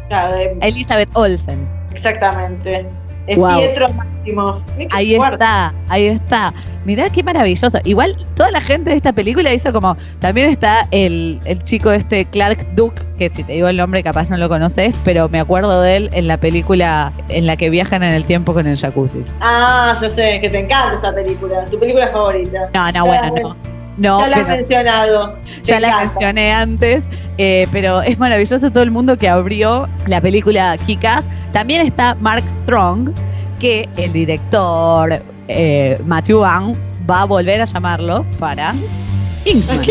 Elizabeth 0.60 1.08
Olsen. 1.14 1.66
Exactamente. 1.94 2.86
Es 3.26 3.38
Wow. 3.38 3.58
Pietro 3.58 3.88
Máximo. 3.92 4.62
Ahí 4.90 5.16
fuerte. 5.16 5.34
está, 5.34 5.74
ahí 5.88 6.06
está. 6.06 6.52
Mirá 6.84 7.08
qué 7.10 7.22
maravilloso. 7.22 7.78
Igual 7.84 8.16
toda 8.36 8.50
la 8.50 8.60
gente 8.60 8.90
de 8.90 8.96
esta 8.96 9.12
película 9.12 9.52
hizo 9.52 9.72
como. 9.72 9.96
También 10.20 10.50
está 10.50 10.86
el, 10.90 11.40
el 11.44 11.62
chico 11.62 11.90
este 11.90 12.26
Clark 12.26 12.66
Duke, 12.74 13.02
que 13.18 13.28
si 13.28 13.42
te 13.44 13.52
digo 13.54 13.68
el 13.68 13.76
nombre 13.76 14.02
capaz 14.02 14.28
no 14.28 14.36
lo 14.36 14.48
conoces, 14.48 14.94
pero 15.04 15.28
me 15.28 15.40
acuerdo 15.40 15.80
de 15.80 15.96
él 15.96 16.10
en 16.12 16.28
la 16.28 16.36
película 16.36 17.12
en 17.28 17.46
la 17.46 17.56
que 17.56 17.70
viajan 17.70 18.02
en 18.02 18.12
el 18.12 18.24
tiempo 18.24 18.52
con 18.52 18.66
el 18.66 18.76
jacuzzi. 18.76 19.24
Ah, 19.40 19.96
yo 20.00 20.10
sé, 20.10 20.40
que 20.40 20.50
te 20.50 20.58
encanta 20.60 20.96
esa 20.98 21.14
película. 21.14 21.64
Tu 21.70 21.78
película 21.78 22.06
favorita. 22.06 22.68
No, 22.74 22.92
no, 22.92 23.06
bueno, 23.06 23.34
no. 23.42 23.73
No, 23.96 24.20
ya 24.20 24.28
la 24.28 24.36
has 24.36 24.48
mencionado. 24.48 25.38
Ya 25.62 25.80
la 25.80 25.88
encanta. 25.88 26.10
mencioné 26.12 26.52
antes, 26.52 27.04
eh, 27.38 27.68
pero 27.72 28.02
es 28.02 28.18
maravilloso 28.18 28.70
todo 28.70 28.82
el 28.82 28.90
mundo 28.90 29.16
que 29.16 29.28
abrió 29.28 29.88
la 30.06 30.20
película 30.20 30.76
Kikas. 30.86 31.24
También 31.52 31.86
está 31.86 32.16
Mark 32.16 32.44
Strong, 32.62 33.12
que 33.60 33.88
el 33.96 34.12
director 34.12 35.22
eh, 35.48 35.98
Matthew 36.04 36.40
Vaughn 36.40 36.76
va 37.08 37.22
a 37.22 37.24
volver 37.24 37.60
a 37.60 37.64
llamarlo 37.64 38.24
para 38.38 38.74
Kingsman. 39.44 39.86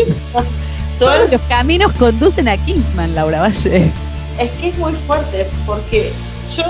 Todos 0.98 1.30
los 1.30 1.40
caminos 1.42 1.92
conducen 1.92 2.48
a 2.48 2.56
Kingsman, 2.56 3.14
Laura 3.14 3.40
Valle. 3.40 3.90
Es 4.38 4.50
que 4.52 4.68
es 4.68 4.78
muy 4.78 4.92
fuerte 5.06 5.46
porque 5.66 6.12
yo 6.56 6.64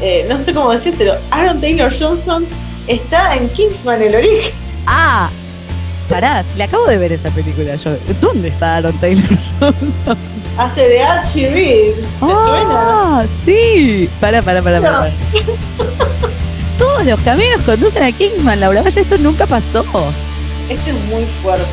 eh, 0.00 0.26
no 0.28 0.42
sé 0.44 0.52
cómo 0.52 0.72
decírtelo. 0.72 1.14
Aaron 1.30 1.60
Taylor 1.60 1.92
Johnson 1.98 2.46
está 2.86 3.34
en 3.36 3.48
Kingsman 3.50 4.02
el 4.02 4.14
origen. 4.14 4.52
Ah, 4.86 5.30
pará, 6.08 6.44
le 6.56 6.64
acabo 6.64 6.86
de 6.86 6.98
ver 6.98 7.12
esa 7.12 7.30
película 7.30 7.76
yo. 7.76 7.96
¿Dónde 8.20 8.48
está 8.48 8.76
Aaron 8.76 8.98
Taylor 9.00 9.24
Johnson? 9.60 10.18
Hace 10.58 10.88
de 10.88 11.02
Archie 11.02 11.50
Reed. 11.50 11.94
¿Te 11.94 12.04
Ah, 12.20 13.24
sí. 13.44 14.08
Pará, 14.20 14.40
pará, 14.42 14.62
pará. 14.62 15.10
Todos 16.78 17.04
los 17.06 17.20
caminos 17.20 17.60
conducen 17.62 18.02
a 18.02 18.12
Kingsman, 18.12 18.60
Laura 18.60 18.82
Valle. 18.82 19.00
Esto 19.00 19.18
nunca 19.18 19.46
pasó. 19.46 19.82
suena? 19.84 20.12
Esto 20.70 20.90
es 20.90 21.04
muy 21.12 21.24
fuerte. 21.42 21.64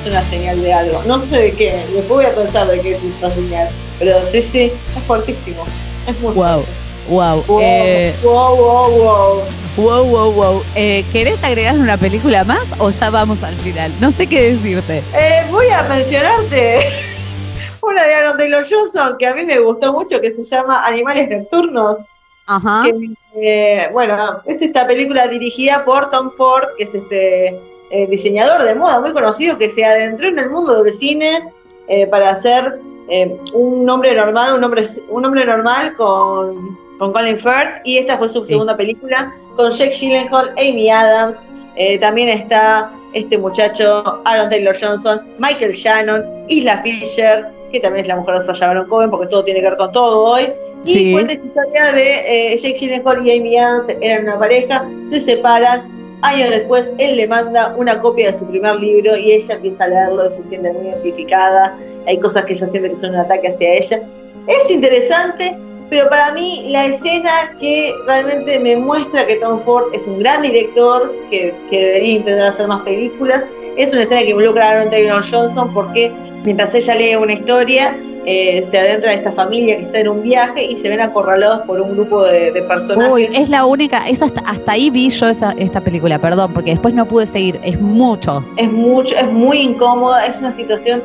Es 0.00 0.10
una 0.10 0.24
señal 0.24 0.60
de 0.62 0.72
algo. 0.72 1.02
No 1.06 1.22
sé 1.26 1.36
de 1.38 1.52
qué. 1.52 1.72
Después 1.94 2.08
voy 2.08 2.24
a 2.24 2.34
pensar 2.34 2.66
de 2.68 2.80
qué 2.80 2.92
es 2.96 3.02
esta 3.02 3.34
señal. 3.34 3.68
Pero 3.98 4.16
sí, 4.30 4.42
sí, 4.50 4.60
es 4.96 5.02
fuertísimo. 5.06 5.64
Es 6.06 6.18
muy 6.20 6.32
Wow, 6.34 6.64
wow. 7.08 7.42
Wow, 7.46 7.60
Eh, 7.62 8.14
wow, 8.22 8.56
wow, 8.56 8.90
wow. 8.90 9.42
Wow, 9.76 10.04
wow, 10.04 10.32
wow. 10.32 10.62
Eh, 10.74 11.04
¿Querés 11.12 11.42
agregar 11.42 11.76
una 11.76 11.96
película 11.96 12.44
más 12.44 12.64
o 12.78 12.90
ya 12.90 13.10
vamos 13.10 13.42
al 13.42 13.54
final? 13.56 13.92
No 14.00 14.10
sé 14.12 14.26
qué 14.26 14.52
decirte. 14.52 15.02
Eh, 15.14 15.46
voy 15.50 15.68
a 15.68 15.82
mencionarte 15.84 16.88
una 17.82 18.04
de 18.04 18.14
Aaron 18.14 18.36
Taylor 18.36 18.66
Johnson 18.68 19.16
que 19.18 19.26
a 19.26 19.34
mí 19.34 19.44
me 19.44 19.58
gustó 19.58 19.92
mucho 19.92 20.20
que 20.20 20.30
se 20.30 20.42
llama 20.42 20.86
Animales 20.86 21.28
Nocturnos. 21.30 21.98
Ajá. 22.46 22.84
Que, 22.84 23.14
eh, 23.36 23.88
bueno, 23.92 24.42
es 24.46 24.60
esta 24.60 24.86
película 24.86 25.28
dirigida 25.28 25.84
por 25.84 26.10
Tom 26.10 26.30
Ford, 26.36 26.64
que 26.76 26.84
es 26.84 26.94
este 26.94 27.60
eh, 27.94 28.06
diseñador 28.06 28.62
de 28.62 28.74
moda 28.74 29.00
muy 29.00 29.12
conocido 29.12 29.58
que 29.58 29.70
se 29.70 29.84
adentró 29.84 30.26
en 30.26 30.38
el 30.38 30.48
mundo 30.48 30.82
del 30.82 30.94
cine 30.94 31.52
eh, 31.88 32.06
para 32.06 32.30
hacer 32.30 32.80
eh, 33.10 33.36
un 33.52 33.88
hombre 33.90 34.14
normal, 34.14 34.54
un 34.54 34.64
hombre, 34.64 34.88
un 35.10 35.24
hombre 35.26 35.44
normal 35.44 35.94
con, 35.96 36.78
con 37.02 37.12
Colin 37.12 37.36
Firth 37.36 37.82
y 37.82 37.98
esta 37.98 38.16
fue 38.16 38.28
su 38.28 38.46
segunda 38.46 38.76
película 38.76 39.34
con 39.56 39.72
Jake 39.72 39.90
Gyllenhaal, 39.90 40.50
Amy 40.50 40.88
Adams, 40.88 41.42
eh, 41.74 41.98
también 41.98 42.28
está 42.28 42.92
este 43.12 43.36
muchacho 43.36 44.20
Aaron 44.24 44.48
Taylor 44.48 44.76
Johnson, 44.80 45.20
Michael 45.40 45.72
Shannon, 45.72 46.24
Isla 46.46 46.80
Fisher, 46.82 47.46
que 47.72 47.80
también 47.80 48.04
es 48.04 48.08
la 48.08 48.14
mujer 48.14 48.38
de 48.38 48.44
Sacha 48.44 48.68
Baron 48.68 48.86
Cohen 48.86 49.10
porque 49.10 49.26
todo 49.26 49.42
tiene 49.42 49.60
que 49.60 49.68
ver 49.68 49.78
con 49.78 49.90
todo 49.90 50.20
hoy. 50.20 50.44
Y 50.84 50.94
Sí. 50.94 51.12
cuenta 51.12 51.32
esta 51.32 51.44
historia 51.44 51.92
de 51.92 52.52
eh, 52.52 52.56
Jake 52.56 52.78
Gyllenhaal 52.78 53.26
y 53.26 53.36
Amy 53.36 53.58
Adams, 53.58 53.94
eran 54.00 54.22
una 54.22 54.38
pareja, 54.38 54.88
se 55.02 55.18
separan, 55.18 55.90
años 56.22 56.50
después 56.50 56.92
él 56.98 57.16
le 57.16 57.26
manda 57.26 57.74
una 57.76 58.00
copia 58.00 58.30
de 58.30 58.38
su 58.38 58.46
primer 58.46 58.76
libro 58.76 59.16
y 59.16 59.32
ella 59.32 59.56
empieza 59.56 59.84
a 59.84 59.88
leerlo 59.88 60.28
y 60.28 60.34
se 60.34 60.44
siente 60.44 60.72
muy 60.72 60.86
identificada, 60.86 61.76
hay 62.06 62.20
cosas 62.20 62.44
que 62.44 62.52
ella 62.52 62.68
siente 62.68 62.90
que 62.90 62.96
son 62.96 63.10
un 63.10 63.16
ataque 63.16 63.48
hacia 63.48 63.74
ella. 63.74 64.02
Es 64.46 64.70
interesante, 64.70 65.56
pero 65.92 66.08
para 66.08 66.32
mí 66.32 66.68
la 66.70 66.86
escena 66.86 67.54
que 67.60 67.94
realmente 68.06 68.58
me 68.58 68.78
muestra 68.78 69.26
que 69.26 69.36
Tom 69.36 69.60
Ford 69.62 69.92
es 69.92 70.06
un 70.06 70.20
gran 70.20 70.40
director, 70.40 71.14
que, 71.28 71.52
que 71.68 71.78
debería 71.78 72.14
intentar 72.14 72.46
hacer 72.46 72.66
más 72.66 72.80
películas, 72.80 73.44
es 73.76 73.92
una 73.92 74.04
escena 74.04 74.22
que 74.22 74.30
involucra 74.30 74.68
a 74.68 74.70
Aaron 74.70 74.88
Taylor 74.88 75.22
Johnson 75.22 75.70
porque 75.74 76.10
mientras 76.44 76.74
ella 76.74 76.94
lee 76.94 77.14
una 77.16 77.34
historia, 77.34 77.94
eh, 78.24 78.66
se 78.70 78.78
adentra 78.78 79.12
esta 79.12 79.32
familia 79.32 79.76
que 79.76 79.82
está 79.82 79.98
en 79.98 80.08
un 80.08 80.22
viaje 80.22 80.64
y 80.64 80.78
se 80.78 80.88
ven 80.88 81.02
acorralados 81.02 81.60
por 81.66 81.78
un 81.78 81.92
grupo 81.92 82.24
de, 82.24 82.52
de 82.52 82.62
personajes. 82.62 83.12
Uy, 83.12 83.28
es 83.30 83.50
la 83.50 83.66
única, 83.66 84.08
es 84.08 84.22
hasta, 84.22 84.40
hasta 84.46 84.72
ahí 84.72 84.88
vi 84.88 85.10
yo 85.10 85.28
esa, 85.28 85.52
esta 85.58 85.82
película, 85.82 86.18
perdón, 86.18 86.54
porque 86.54 86.70
después 86.70 86.94
no 86.94 87.04
pude 87.04 87.26
seguir, 87.26 87.60
es 87.62 87.78
mucho. 87.78 88.42
es 88.56 88.72
mucho, 88.72 89.14
es 89.14 89.30
muy 89.30 89.58
incómoda, 89.58 90.24
es 90.24 90.38
una 90.38 90.52
situación 90.52 91.02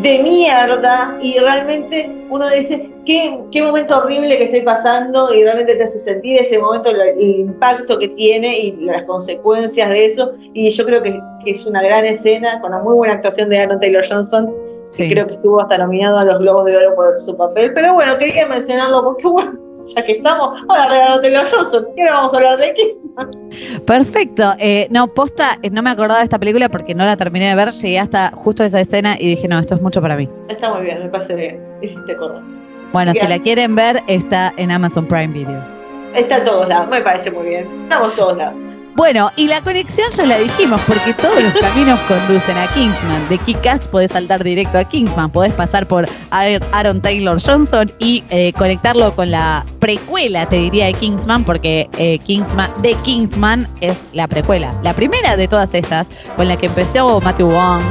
de 0.00 0.22
mierda 0.22 1.18
y 1.20 1.38
realmente 1.38 2.08
uno 2.30 2.48
dice, 2.50 2.88
qué, 3.08 3.40
qué 3.50 3.62
momento 3.62 3.96
horrible 3.96 4.36
que 4.36 4.44
estoy 4.44 4.60
pasando 4.60 5.32
y 5.34 5.42
realmente 5.42 5.74
te 5.76 5.82
hace 5.84 5.98
sentir 5.98 6.36
ese 6.36 6.58
momento, 6.58 6.90
el 6.90 7.20
impacto 7.20 7.98
que 7.98 8.08
tiene 8.10 8.58
y 8.58 8.72
las 8.84 9.02
consecuencias 9.04 9.88
de 9.88 10.04
eso 10.04 10.32
y 10.52 10.68
yo 10.68 10.84
creo 10.84 11.02
que, 11.02 11.18
que 11.42 11.52
es 11.52 11.64
una 11.66 11.82
gran 11.82 12.04
escena 12.04 12.60
con 12.60 12.74
una 12.74 12.82
muy 12.82 12.94
buena 12.94 13.14
actuación 13.14 13.48
de 13.48 13.58
Aaron 13.60 13.80
Taylor 13.80 14.04
Johnson 14.06 14.46
que 14.46 15.04
Sí. 15.04 15.10
creo 15.10 15.26
que 15.26 15.34
estuvo 15.34 15.60
hasta 15.60 15.78
nominado 15.78 16.18
a 16.18 16.24
los 16.24 16.38
Globos 16.38 16.64
de 16.66 16.76
Oro 16.76 16.94
por 16.94 17.22
su 17.22 17.34
papel, 17.36 17.72
pero 17.74 17.94
bueno, 17.94 18.16
quería 18.18 18.46
mencionarlo 18.46 19.02
porque 19.04 19.26
bueno, 19.26 19.52
ya 19.86 20.04
que 20.04 20.12
estamos, 20.12 20.62
ahora 20.68 21.18
Taylor 21.22 21.46
Johnson, 21.50 21.88
y 21.96 22.00
ahora 22.02 22.12
vamos 22.14 22.34
a 22.34 22.36
hablar 22.36 22.58
de 22.58 22.74
Kingsman. 22.74 23.30
Perfecto. 23.86 24.42
Eh, 24.58 24.86
no, 24.90 25.08
posta, 25.08 25.58
eh, 25.62 25.70
no 25.70 25.82
me 25.82 25.90
acordaba 25.90 26.18
de 26.18 26.24
esta 26.24 26.38
película 26.38 26.68
porque 26.68 26.94
no 26.94 27.04
la 27.04 27.16
terminé 27.16 27.48
de 27.48 27.54
ver, 27.54 27.70
llegué 27.70 27.98
hasta 27.98 28.30
justo 28.32 28.64
esa 28.64 28.80
escena 28.80 29.16
y 29.18 29.28
dije, 29.28 29.48
no, 29.48 29.58
esto 29.58 29.74
es 29.76 29.80
mucho 29.82 30.00
para 30.02 30.16
mí. 30.16 30.28
Está 30.48 30.72
muy 30.74 30.84
bien, 30.84 31.00
me 31.02 31.08
parece 31.08 31.34
bien, 31.34 31.62
hiciste 31.82 32.14
correcto. 32.16 32.67
Bueno, 32.92 33.12
si 33.12 33.26
la 33.26 33.38
quieren 33.38 33.74
ver, 33.74 34.02
está 34.08 34.52
en 34.56 34.70
Amazon 34.70 35.06
Prime 35.06 35.28
Video. 35.28 35.62
Está 36.14 36.36
a 36.36 36.44
todos 36.44 36.68
lados, 36.68 36.88
me 36.88 37.00
parece 37.02 37.30
muy 37.30 37.46
bien. 37.48 37.68
Estamos 37.84 38.14
todos 38.16 38.36
lados. 38.36 38.54
Bueno, 38.96 39.30
y 39.36 39.46
la 39.46 39.60
conexión 39.60 40.10
ya 40.10 40.26
la 40.26 40.38
dijimos, 40.38 40.80
porque 40.84 41.12
todos 41.14 41.40
los 41.40 41.52
caminos 41.54 42.00
conducen 42.00 42.56
a 42.58 42.66
Kingsman. 42.68 43.28
De 43.28 43.38
Kikas 43.38 43.86
podés 43.86 44.10
saltar 44.10 44.42
directo 44.42 44.76
a 44.78 44.82
Kingsman, 44.84 45.30
podés 45.30 45.52
pasar 45.52 45.86
por 45.86 46.08
Ar- 46.30 46.62
Aaron 46.72 47.00
Taylor 47.00 47.40
Johnson 47.40 47.92
y 48.00 48.24
eh, 48.30 48.52
conectarlo 48.54 49.12
con 49.14 49.30
la 49.30 49.64
precuela, 49.78 50.48
te 50.48 50.56
diría, 50.56 50.86
de 50.86 50.94
Kingsman, 50.94 51.44
porque 51.44 51.88
eh, 51.96 52.18
Kingsman, 52.18 52.70
de 52.82 52.94
Kingsman 53.04 53.68
es 53.80 54.04
la 54.14 54.26
precuela. 54.26 54.72
La 54.82 54.94
primera 54.94 55.36
de 55.36 55.46
todas 55.46 55.74
estas, 55.74 56.08
con 56.34 56.48
la 56.48 56.56
que 56.56 56.66
empezó 56.66 57.20
Matthew 57.20 57.50
Wong, 57.50 57.82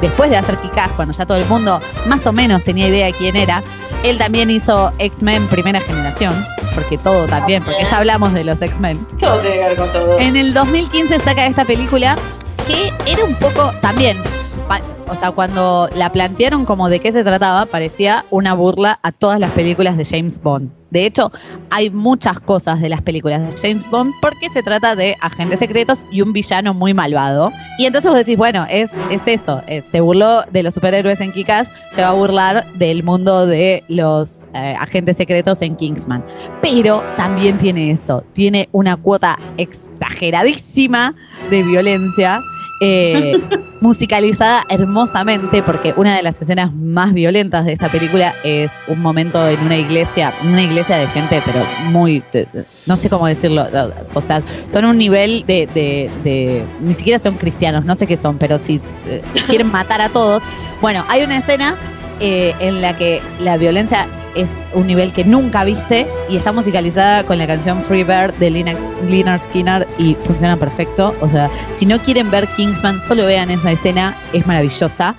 después 0.00 0.30
de 0.30 0.36
hacer 0.38 0.56
Kikas, 0.56 0.90
cuando 0.96 1.14
ya 1.14 1.24
todo 1.26 1.38
el 1.38 1.46
mundo 1.46 1.80
más 2.06 2.26
o 2.26 2.32
menos 2.32 2.64
tenía 2.64 2.88
idea 2.88 3.06
de 3.06 3.12
quién 3.12 3.36
era, 3.36 3.62
él 4.02 4.18
también 4.18 4.50
hizo 4.50 4.92
X-Men 4.98 5.46
primera 5.48 5.80
generación, 5.80 6.34
porque 6.74 6.98
todo 6.98 7.26
también, 7.26 7.64
porque 7.64 7.84
ya 7.84 7.98
hablamos 7.98 8.32
de 8.34 8.44
los 8.44 8.60
X-Men. 8.60 9.04
Todo 9.20 9.38
tiene 9.40 9.56
que 9.56 9.62
ver 9.62 9.76
con 9.76 9.92
todo. 9.92 10.18
En 10.18 10.36
el 10.36 10.54
2015 10.54 11.20
saca 11.20 11.46
esta 11.46 11.64
película 11.64 12.16
que 12.66 12.92
era 13.10 13.24
un 13.24 13.34
poco 13.36 13.72
también, 13.80 14.16
o 15.08 15.14
sea, 15.16 15.30
cuando 15.30 15.88
la 15.94 16.10
plantearon 16.10 16.64
como 16.64 16.88
de 16.88 16.98
qué 16.98 17.12
se 17.12 17.22
trataba, 17.22 17.66
parecía 17.66 18.24
una 18.30 18.54
burla 18.54 18.98
a 19.02 19.12
todas 19.12 19.38
las 19.38 19.50
películas 19.52 19.96
de 19.96 20.04
James 20.04 20.40
Bond. 20.42 20.70
De 20.90 21.04
hecho, 21.04 21.30
hay 21.70 21.90
muchas 21.90 22.40
cosas 22.40 22.80
de 22.80 22.88
las 22.88 23.02
películas 23.02 23.40
de 23.42 23.54
James 23.60 23.88
Bond 23.90 24.12
porque 24.20 24.48
se 24.48 24.62
trata 24.62 24.96
de 24.96 25.16
agentes 25.20 25.58
secretos 25.58 26.04
y 26.10 26.22
un 26.22 26.32
villano 26.32 26.74
muy 26.74 26.94
malvado. 26.94 27.52
Y 27.78 27.86
entonces 27.86 28.08
vos 28.10 28.18
decís, 28.18 28.36
bueno, 28.36 28.66
es, 28.70 28.90
es 29.10 29.26
eso, 29.26 29.62
es- 29.68 29.84
se 29.90 30.00
burló 30.00 30.42
de 30.52 30.62
los 30.62 30.74
superhéroes 30.74 31.20
en 31.20 31.32
Kikas, 31.32 31.68
se 31.94 32.02
va 32.02 32.08
a 32.08 32.12
burlar 32.12 32.64
del 32.74 33.02
mundo 33.04 33.46
de 33.46 33.84
los 33.88 34.44
eh, 34.54 34.74
agentes 34.78 35.16
secretos 35.16 35.60
en 35.62 35.76
Kingsman. 35.76 36.24
Pero 36.62 37.02
también 37.16 37.58
tiene 37.58 37.90
eso, 37.90 38.24
tiene 38.32 38.68
una 38.72 38.96
cuota 38.96 39.38
exageradísima 39.58 41.14
de 41.50 41.62
violencia. 41.62 42.40
Eh, 42.80 43.34
musicalizada 43.80 44.64
hermosamente 44.68 45.62
porque 45.62 45.92
una 45.96 46.16
de 46.16 46.22
las 46.22 46.40
escenas 46.40 46.72
más 46.74 47.12
violentas 47.12 47.64
de 47.66 47.72
esta 47.72 47.88
película 47.88 48.34
es 48.42 48.72
un 48.88 49.00
momento 49.00 49.46
en 49.48 49.60
una 49.60 49.76
iglesia, 49.76 50.32
una 50.44 50.62
iglesia 50.62 50.96
de 50.96 51.06
gente 51.08 51.42
pero 51.44 51.58
muy, 51.90 52.22
no 52.86 52.96
sé 52.96 53.10
cómo 53.10 53.26
decirlo, 53.26 53.66
o 54.14 54.20
sea, 54.22 54.42
son 54.68 54.84
un 54.86 54.96
nivel 54.98 55.44
de, 55.46 55.68
de- 55.74 56.10
de- 56.24 56.64
ni 56.80 56.94
siquiera 56.94 57.18
son 57.18 57.34
cristianos, 57.36 57.84
no 57.84 57.94
sé 57.94 58.06
qué 58.06 58.16
son, 58.16 58.38
pero 58.38 58.58
si 58.58 58.80
eh, 59.06 59.22
quieren 59.46 59.70
matar 59.70 60.00
a 60.00 60.08
todos. 60.08 60.42
Bueno, 60.80 61.04
hay 61.08 61.22
una 61.22 61.36
escena 61.38 61.74
eh, 62.20 62.54
en 62.60 62.80
la 62.80 62.96
que 62.96 63.20
la 63.40 63.56
violencia 63.56 64.06
es 64.34 64.54
un 64.74 64.86
nivel 64.86 65.12
que 65.12 65.24
nunca 65.24 65.64
viste 65.64 66.06
y 66.28 66.36
está 66.36 66.52
musicalizada 66.52 67.24
con 67.24 67.38
la 67.38 67.46
canción 67.46 67.82
Free 67.84 68.04
Bird 68.04 68.34
de 68.34 68.50
Linux, 68.50 68.78
Lynyrd 69.08 69.40
Skinner 69.40 69.88
y 69.98 70.14
funciona 70.26 70.56
perfecto. 70.56 71.14
O 71.20 71.28
sea, 71.28 71.50
si 71.72 71.86
no 71.86 71.98
quieren 71.98 72.30
ver 72.30 72.46
Kingsman, 72.56 73.00
solo 73.00 73.24
vean 73.24 73.50
esa 73.50 73.72
escena, 73.72 74.14
es 74.32 74.46
maravillosa. 74.46 75.16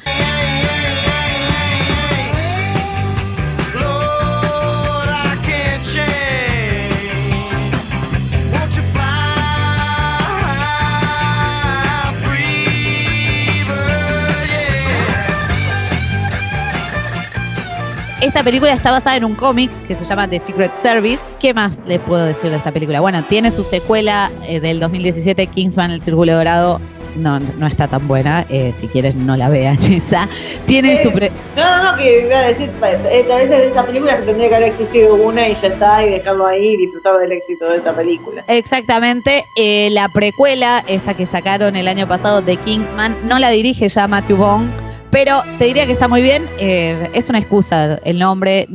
Esta 18.22 18.44
película 18.44 18.74
está 18.74 18.90
basada 18.92 19.16
en 19.16 19.26
un 19.26 19.36
cómic 19.36 19.70
que 19.88 19.94
se 19.94 20.04
llama 20.04 20.28
The 20.28 20.40
Secret 20.40 20.76
Service. 20.78 21.20
¿Qué 21.40 21.54
más 21.54 21.80
les 21.86 22.00
puedo 22.00 22.26
decir 22.26 22.50
de 22.50 22.58
esta 22.58 22.72
película? 22.72 23.00
Bueno, 23.00 23.24
tiene 23.24 23.52
su 23.52 23.64
secuela 23.64 24.32
eh, 24.48 24.60
del 24.60 24.80
2017, 24.80 25.46
Kingsman, 25.48 25.92
El 25.92 26.02
Círculo 26.02 26.34
Dorado. 26.36 26.82
No, 27.16 27.40
no 27.40 27.68
está 27.68 27.88
tan 27.88 28.08
buena. 28.08 28.46
eh, 28.50 28.74
si 28.74 28.88
quieres, 28.88 29.14
no 29.16 29.38
la 29.38 29.50
vean 29.50 29.78
esa. 29.92 30.28
Tiene 30.66 31.02
su. 31.04 31.12
pre- 31.12 31.32
No, 31.56 31.64
no, 31.84 31.92
no, 31.92 31.98
que 31.98 32.22
iba 32.26 32.38
a 32.40 32.48
decir, 32.48 32.72
esta 33.12 33.38
de 33.38 33.68
esa 33.70 33.84
película 33.86 34.18
que 34.18 34.24
tendría 34.24 34.50
que 34.50 34.56
haber 34.56 34.70
existido 34.70 35.14
una 35.16 35.48
y 35.48 35.54
ya 35.54 35.68
está, 35.68 36.04
y 36.06 36.10
dejarlo 36.10 36.48
ahí 36.48 36.70
y 36.74 36.78
disfrutar 36.78 37.18
del 37.20 37.32
éxito 37.32 37.70
de 37.70 37.78
esa 37.78 37.94
película. 37.96 38.44
Exactamente. 38.48 39.46
eh, 39.56 39.90
la 39.92 40.10
precuela, 40.10 40.84
esta 40.88 41.14
que 41.14 41.28
sacaron 41.28 41.76
el 41.76 41.88
año 41.88 42.08
pasado 42.08 42.42
de 42.42 42.58
Kingsman, 42.58 43.16
no 43.28 43.38
la 43.38 43.50
dirige 43.52 43.88
ya 43.90 44.08
Matthew 44.08 44.38
Vaughn, 44.38 44.72
pero 45.18 45.42
te 45.58 45.66
diría 45.66 45.88
que 45.88 45.94
está 45.94 46.08
muy 46.08 46.22
bien. 46.22 46.48
eh, 46.60 47.10
es 47.16 47.28
una 47.28 47.40
excusa 47.40 48.00
el 48.06 48.20
nombre. 48.20 48.68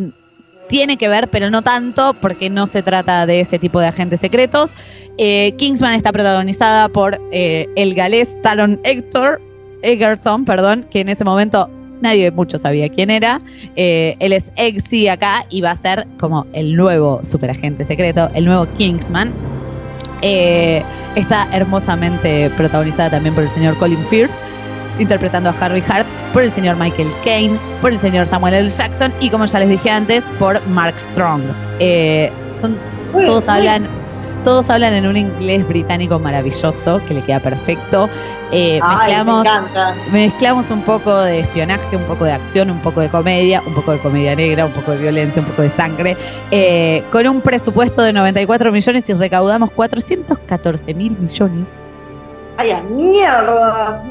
Tiene 0.68 0.96
que 0.96 1.06
ver, 1.06 1.28
pero 1.28 1.50
no 1.50 1.62
tanto, 1.62 2.16
porque 2.20 2.50
no 2.50 2.66
se 2.66 2.82
trata 2.82 3.26
de 3.26 3.38
ese 3.38 3.60
tipo 3.60 3.78
de 3.78 3.86
agentes 3.86 4.18
secretos. 4.18 4.72
Eh, 5.18 5.54
Kingsman 5.56 5.94
está 5.94 6.10
protagonizada 6.10 6.88
por 6.88 7.20
eh, 7.30 7.68
el 7.76 7.94
galés 7.94 8.36
Taron 8.42 8.80
Hector, 8.82 9.40
Egerton, 9.82 10.44
perdón, 10.44 10.84
que 10.90 11.02
en 11.02 11.10
ese 11.10 11.22
momento 11.22 11.70
nadie 12.00 12.28
mucho 12.32 12.58
sabía 12.58 12.88
quién 12.88 13.10
era. 13.10 13.40
Él 13.76 14.32
es 14.32 14.50
Eggsy 14.56 15.06
acá 15.06 15.46
y 15.48 15.60
va 15.60 15.70
a 15.70 15.76
ser 15.76 16.08
como 16.18 16.44
el 16.54 16.74
nuevo 16.74 17.20
superagente 17.22 17.84
secreto, 17.84 18.28
el 18.34 18.46
nuevo 18.46 18.66
Kingsman. 18.78 19.32
Está 20.20 21.48
hermosamente 21.52 22.50
protagonizada 22.56 23.10
también 23.10 23.32
por 23.32 23.44
el 23.44 23.50
señor 23.50 23.78
Colin 23.78 24.04
Firth, 24.08 24.32
interpretando 24.98 25.50
a 25.50 25.54
Harry 25.60 25.82
Hart, 25.88 26.06
por 26.32 26.42
el 26.42 26.50
señor 26.50 26.76
Michael 26.76 27.08
Caine, 27.24 27.58
por 27.80 27.92
el 27.92 27.98
señor 27.98 28.26
Samuel 28.26 28.54
L. 28.54 28.70
Jackson 28.70 29.12
y 29.20 29.30
como 29.30 29.46
ya 29.46 29.58
les 29.60 29.68
dije 29.68 29.90
antes, 29.90 30.24
por 30.38 30.64
Mark 30.68 30.98
Strong. 30.98 31.42
Eh, 31.80 32.30
son, 32.54 32.78
todos 33.12 33.48
hablan, 33.48 33.88
todos 34.44 34.68
hablan 34.70 34.94
en 34.94 35.06
un 35.06 35.16
inglés 35.16 35.66
británico 35.66 36.18
maravilloso 36.18 37.00
que 37.06 37.14
le 37.14 37.22
queda 37.22 37.40
perfecto. 37.40 38.08
Eh, 38.50 38.80
Ay, 38.82 38.96
mezclamos, 38.96 39.46
me 40.12 40.26
mezclamos 40.26 40.70
un 40.70 40.82
poco 40.82 41.20
de 41.20 41.40
espionaje, 41.40 41.96
un 41.96 42.04
poco 42.04 42.24
de 42.24 42.32
acción, 42.32 42.70
un 42.70 42.80
poco 42.80 43.00
de 43.00 43.08
comedia, 43.08 43.62
un 43.66 43.74
poco 43.74 43.92
de 43.92 43.98
comedia 43.98 44.36
negra, 44.36 44.66
un 44.66 44.72
poco 44.72 44.90
de 44.90 44.98
violencia, 44.98 45.40
un 45.40 45.48
poco 45.48 45.62
de 45.62 45.70
sangre, 45.70 46.16
eh, 46.50 47.02
con 47.10 47.26
un 47.26 47.40
presupuesto 47.40 48.02
de 48.02 48.12
94 48.12 48.70
millones 48.70 49.08
y 49.08 49.14
recaudamos 49.14 49.70
414 49.70 50.92
mil 50.92 51.16
millones. 51.18 51.78
¡Ay, 52.56 52.72
mierda! 52.90 54.02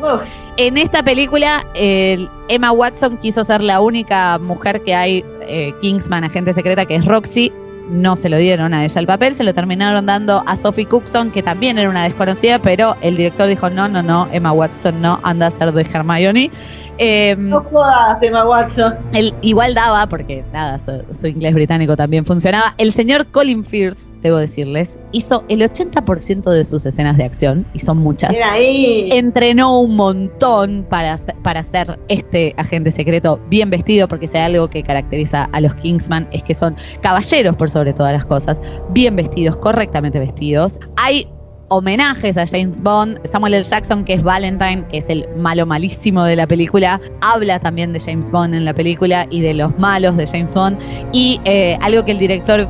En 0.57 0.77
esta 0.77 1.03
película, 1.03 1.65
el- 1.75 2.29
Emma 2.49 2.71
Watson 2.71 3.17
quiso 3.17 3.45
ser 3.45 3.61
la 3.61 3.79
única 3.79 4.37
mujer 4.39 4.81
que 4.83 4.93
hay, 4.95 5.23
eh, 5.41 5.73
Kingsman, 5.81 6.23
agente 6.23 6.53
secreta, 6.53 6.85
que 6.85 6.95
es 6.95 7.05
Roxy. 7.05 7.51
No 7.89 8.15
se 8.15 8.29
lo 8.29 8.37
dieron 8.37 8.73
a 8.73 8.85
ella 8.85 9.01
el 9.01 9.07
papel, 9.07 9.33
se 9.33 9.43
lo 9.43 9.53
terminaron 9.53 10.05
dando 10.05 10.43
a 10.47 10.55
Sophie 10.55 10.85
Cookson, 10.85 11.29
que 11.31 11.43
también 11.43 11.77
era 11.77 11.89
una 11.89 12.03
desconocida, 12.03 12.57
pero 12.59 12.95
el 13.01 13.17
director 13.17 13.47
dijo: 13.47 13.69
No, 13.69 13.87
no, 13.89 14.01
no, 14.01 14.29
Emma 14.31 14.51
Watson 14.53 15.01
no, 15.01 15.19
anda 15.23 15.47
a 15.47 15.51
ser 15.51 15.71
de 15.73 15.81
Hermione. 15.81 16.49
Eh, 16.97 17.35
No 17.37 17.61
jodas, 17.63 18.21
Emma 18.21 18.45
Watson. 18.45 18.95
él 19.13 19.33
igual 19.41 19.73
daba, 19.73 20.07
porque 20.07 20.43
nada, 20.53 20.77
su, 20.79 21.01
su 21.11 21.27
inglés 21.27 21.53
británico 21.53 21.95
también 21.95 22.25
funcionaba. 22.25 22.73
El 22.77 22.93
señor 22.93 23.25
Colin 23.31 23.63
Firth, 23.63 23.97
debo 24.21 24.37
decirles, 24.37 24.99
hizo 25.11 25.43
el 25.49 25.61
80% 25.61 26.49
de 26.51 26.63
sus 26.63 26.85
escenas 26.85 27.17
de 27.17 27.23
acción, 27.23 27.65
y 27.73 27.79
son 27.79 27.97
muchas. 27.97 28.37
Ahí. 28.43 29.09
Entrenó 29.11 29.79
un 29.79 29.95
montón 29.95 30.85
para, 30.89 31.17
para 31.43 31.63
ser 31.63 31.99
este 32.07 32.53
agente 32.57 32.91
secreto 32.91 33.39
bien 33.49 33.69
vestido, 33.71 34.07
porque 34.07 34.27
si 34.27 34.37
hay 34.37 34.53
algo 34.53 34.69
que 34.69 34.83
caracteriza 34.83 35.45
a 35.53 35.61
los 35.61 35.73
Kingsman 35.75 36.27
es 36.31 36.43
que 36.43 36.53
son 36.53 36.75
caballeros 37.01 37.55
por 37.55 37.69
sobre 37.69 37.93
todas 37.93 38.13
las 38.13 38.25
cosas, 38.25 38.61
bien 38.89 39.15
vestidos, 39.15 39.55
correctamente 39.57 40.19
vestidos. 40.19 40.79
Hay 40.97 41.27
homenajes 41.71 42.37
a 42.37 42.45
James 42.45 42.81
Bond. 42.81 43.17
Samuel 43.25 43.53
L. 43.53 43.63
Jackson, 43.63 44.03
que 44.03 44.13
es 44.13 44.23
Valentine, 44.23 44.85
que 44.89 44.97
es 44.97 45.07
el 45.07 45.25
malo 45.37 45.65
malísimo 45.65 46.23
de 46.25 46.35
la 46.35 46.45
película, 46.45 46.99
habla 47.21 47.59
también 47.59 47.93
de 47.93 47.99
James 47.99 48.29
Bond 48.29 48.53
en 48.53 48.65
la 48.65 48.73
película 48.73 49.25
y 49.29 49.39
de 49.39 49.53
los 49.53 49.79
malos 49.79 50.17
de 50.17 50.27
James 50.27 50.53
Bond. 50.53 50.77
Y 51.13 51.39
eh, 51.45 51.77
algo 51.81 52.03
que 52.03 52.11
el 52.11 52.19
director 52.19 52.67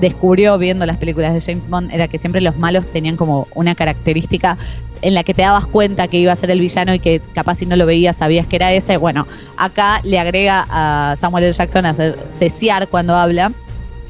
descubrió 0.00 0.58
viendo 0.58 0.84
las 0.84 0.98
películas 0.98 1.32
de 1.32 1.40
James 1.40 1.70
Bond 1.70 1.94
era 1.94 2.08
que 2.08 2.18
siempre 2.18 2.42
los 2.42 2.54
malos 2.58 2.86
tenían 2.90 3.16
como 3.16 3.48
una 3.54 3.74
característica 3.74 4.58
en 5.00 5.14
la 5.14 5.24
que 5.24 5.32
te 5.32 5.42
dabas 5.42 5.66
cuenta 5.66 6.06
que 6.06 6.18
iba 6.18 6.32
a 6.32 6.36
ser 6.36 6.50
el 6.50 6.60
villano 6.60 6.92
y 6.92 6.98
que 6.98 7.20
capaz 7.34 7.56
si 7.56 7.66
no 7.66 7.74
lo 7.76 7.86
veías 7.86 8.18
sabías 8.18 8.46
que 8.46 8.56
era 8.56 8.70
ese. 8.70 8.98
Bueno, 8.98 9.26
acá 9.56 10.00
le 10.04 10.18
agrega 10.18 10.66
a 10.68 11.16
Samuel 11.18 11.44
L. 11.44 11.52
Jackson 11.54 11.86
a 11.86 11.90
hacer 11.90 12.18
cesear 12.28 12.86
cuando 12.88 13.16
habla. 13.16 13.50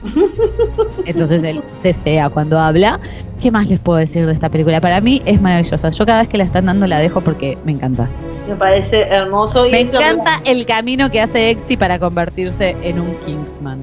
Entonces 1.07 1.43
él 1.45 1.63
cesea 1.73 2.29
cuando 2.31 2.59
habla. 2.59 2.99
¿Qué 3.41 3.51
más 3.51 3.69
les 3.69 3.81
puedo 3.81 3.99
decir 3.99 4.27
de 4.27 4.33
esta 4.33 4.49
película? 4.49 4.81
Para 4.81 5.01
mí 5.01 5.23
es 5.25 5.41
maravillosa. 5.41 5.91
Yo 5.91 6.07
cada 6.07 6.21
vez 6.21 6.29
que 6.29 6.39
la 6.39 6.45
están 6.45 6.67
dando 6.67 6.87
la 6.87 6.99
dejo 6.99 7.21
porque 7.21 7.59
me 7.65 7.73
encanta. 7.73 8.09
Me 8.49 8.55
parece 8.57 9.03
hermoso. 9.03 9.67
y 9.67 9.71
Me 9.71 9.81
encanta 9.81 10.41
el 10.45 10.65
camino 10.67 11.11
que 11.11 11.21
hace 11.21 11.51
Exy 11.51 11.77
para 11.77 11.99
convertirse 11.99 12.77
en 12.83 13.01
un 13.01 13.15
Kingsman. 13.25 13.81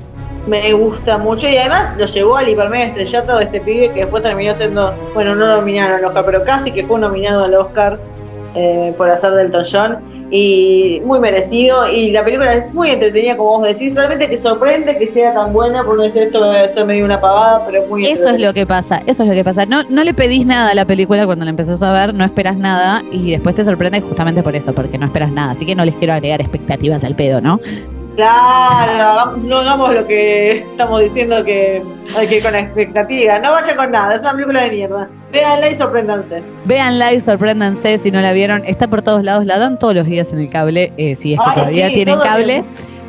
Me 0.47 0.73
gusta 0.73 1.17
mucho 1.17 1.47
y 1.47 1.57
además 1.57 1.97
lo 1.97 2.05
llevó 2.05 2.37
al 2.37 2.49
hipermega 2.49 2.85
estrellato 2.85 3.37
de 3.37 3.43
este 3.45 3.59
pibe 3.59 3.91
que 3.93 4.01
después 4.01 4.23
terminó 4.23 4.55
siendo, 4.55 4.93
bueno, 5.13 5.35
no 5.35 5.45
nominado 5.47 5.95
al 5.95 6.05
Oscar, 6.05 6.25
pero 6.25 6.43
casi 6.43 6.71
que 6.71 6.85
fue 6.85 6.99
nominado 6.99 7.43
al 7.43 7.53
Oscar 7.53 7.99
eh, 8.55 8.93
por 8.97 9.11
hacer 9.11 9.31
Delton 9.31 9.65
John 9.69 10.18
y 10.31 11.01
muy 11.05 11.19
merecido 11.19 11.89
y 11.89 12.11
la 12.11 12.23
película 12.23 12.53
es 12.53 12.73
muy 12.73 12.89
entretenida 12.89 13.35
como 13.35 13.59
vos 13.59 13.67
decís, 13.67 13.95
realmente 13.95 14.27
te 14.27 14.37
sorprende 14.39 14.97
que 14.97 15.07
sea 15.07 15.33
tan 15.33 15.53
buena, 15.53 15.83
por 15.83 15.97
no 15.97 16.03
decir 16.03 16.23
esto 16.23 16.41
va 16.41 16.61
a 16.61 16.69
ser 16.69 16.85
medio 16.85 17.05
una 17.05 17.19
pavada, 17.19 17.65
pero 17.65 17.85
muy 17.87 18.05
Eso 18.05 18.29
es 18.29 18.39
lo 18.39 18.53
que 18.53 18.65
pasa, 18.65 19.01
eso 19.07 19.23
es 19.23 19.29
lo 19.29 19.35
que 19.35 19.43
pasa. 19.43 19.65
No, 19.65 19.83
no 19.89 20.03
le 20.03 20.13
pedís 20.13 20.45
nada 20.45 20.71
a 20.71 20.75
la 20.75 20.85
película 20.85 21.25
cuando 21.25 21.45
la 21.45 21.51
empezás 21.51 21.81
a 21.81 21.91
ver, 21.93 22.13
no 22.13 22.23
esperas 22.23 22.57
nada 22.57 23.03
y 23.11 23.31
después 23.31 23.55
te 23.55 23.63
sorprende 23.63 24.01
justamente 24.01 24.43
por 24.43 24.55
eso, 24.55 24.73
porque 24.73 24.97
no 24.97 25.05
esperas 25.05 25.31
nada. 25.31 25.51
Así 25.51 25.65
que 25.65 25.75
no 25.75 25.85
les 25.85 25.95
quiero 25.95 26.13
agregar 26.13 26.41
expectativas 26.41 27.03
al 27.03 27.15
pedo, 27.15 27.41
¿no? 27.41 27.59
Claro, 28.19 29.37
no 29.37 29.59
hagamos 29.59 29.95
lo 29.95 30.05
que 30.05 30.57
estamos 30.57 31.01
diciendo 31.01 31.41
que 31.45 31.81
hay 32.17 32.27
que 32.27 32.35
ir 32.37 32.43
con 32.43 32.53
expectativa, 32.53 33.39
no 33.39 33.53
vaya 33.53 33.75
con 33.77 33.91
nada, 33.91 34.13
es 34.15 34.21
una 34.21 34.33
película 34.33 34.61
de 34.63 34.71
mierda. 34.71 35.09
Véanla 35.31 35.69
y 35.69 35.75
sorpréndanse. 35.75 36.43
Véanla 36.65 37.13
y 37.13 37.21
sorpréndanse 37.21 37.97
si 37.97 38.11
no 38.11 38.19
la 38.19 38.33
vieron. 38.33 38.61
Está 38.65 38.89
por 38.89 39.01
todos 39.01 39.23
lados, 39.23 39.45
la 39.45 39.57
dan 39.57 39.79
todos 39.79 39.95
los 39.95 40.05
días 40.05 40.33
en 40.33 40.39
el 40.39 40.49
cable, 40.49 40.91
eh, 40.97 41.15
si 41.15 41.33
es 41.33 41.39
que 41.39 41.45
Ay, 41.49 41.55
todavía 41.55 41.87
sí, 41.87 41.93
tienen 41.95 42.19
cable. 42.19 42.63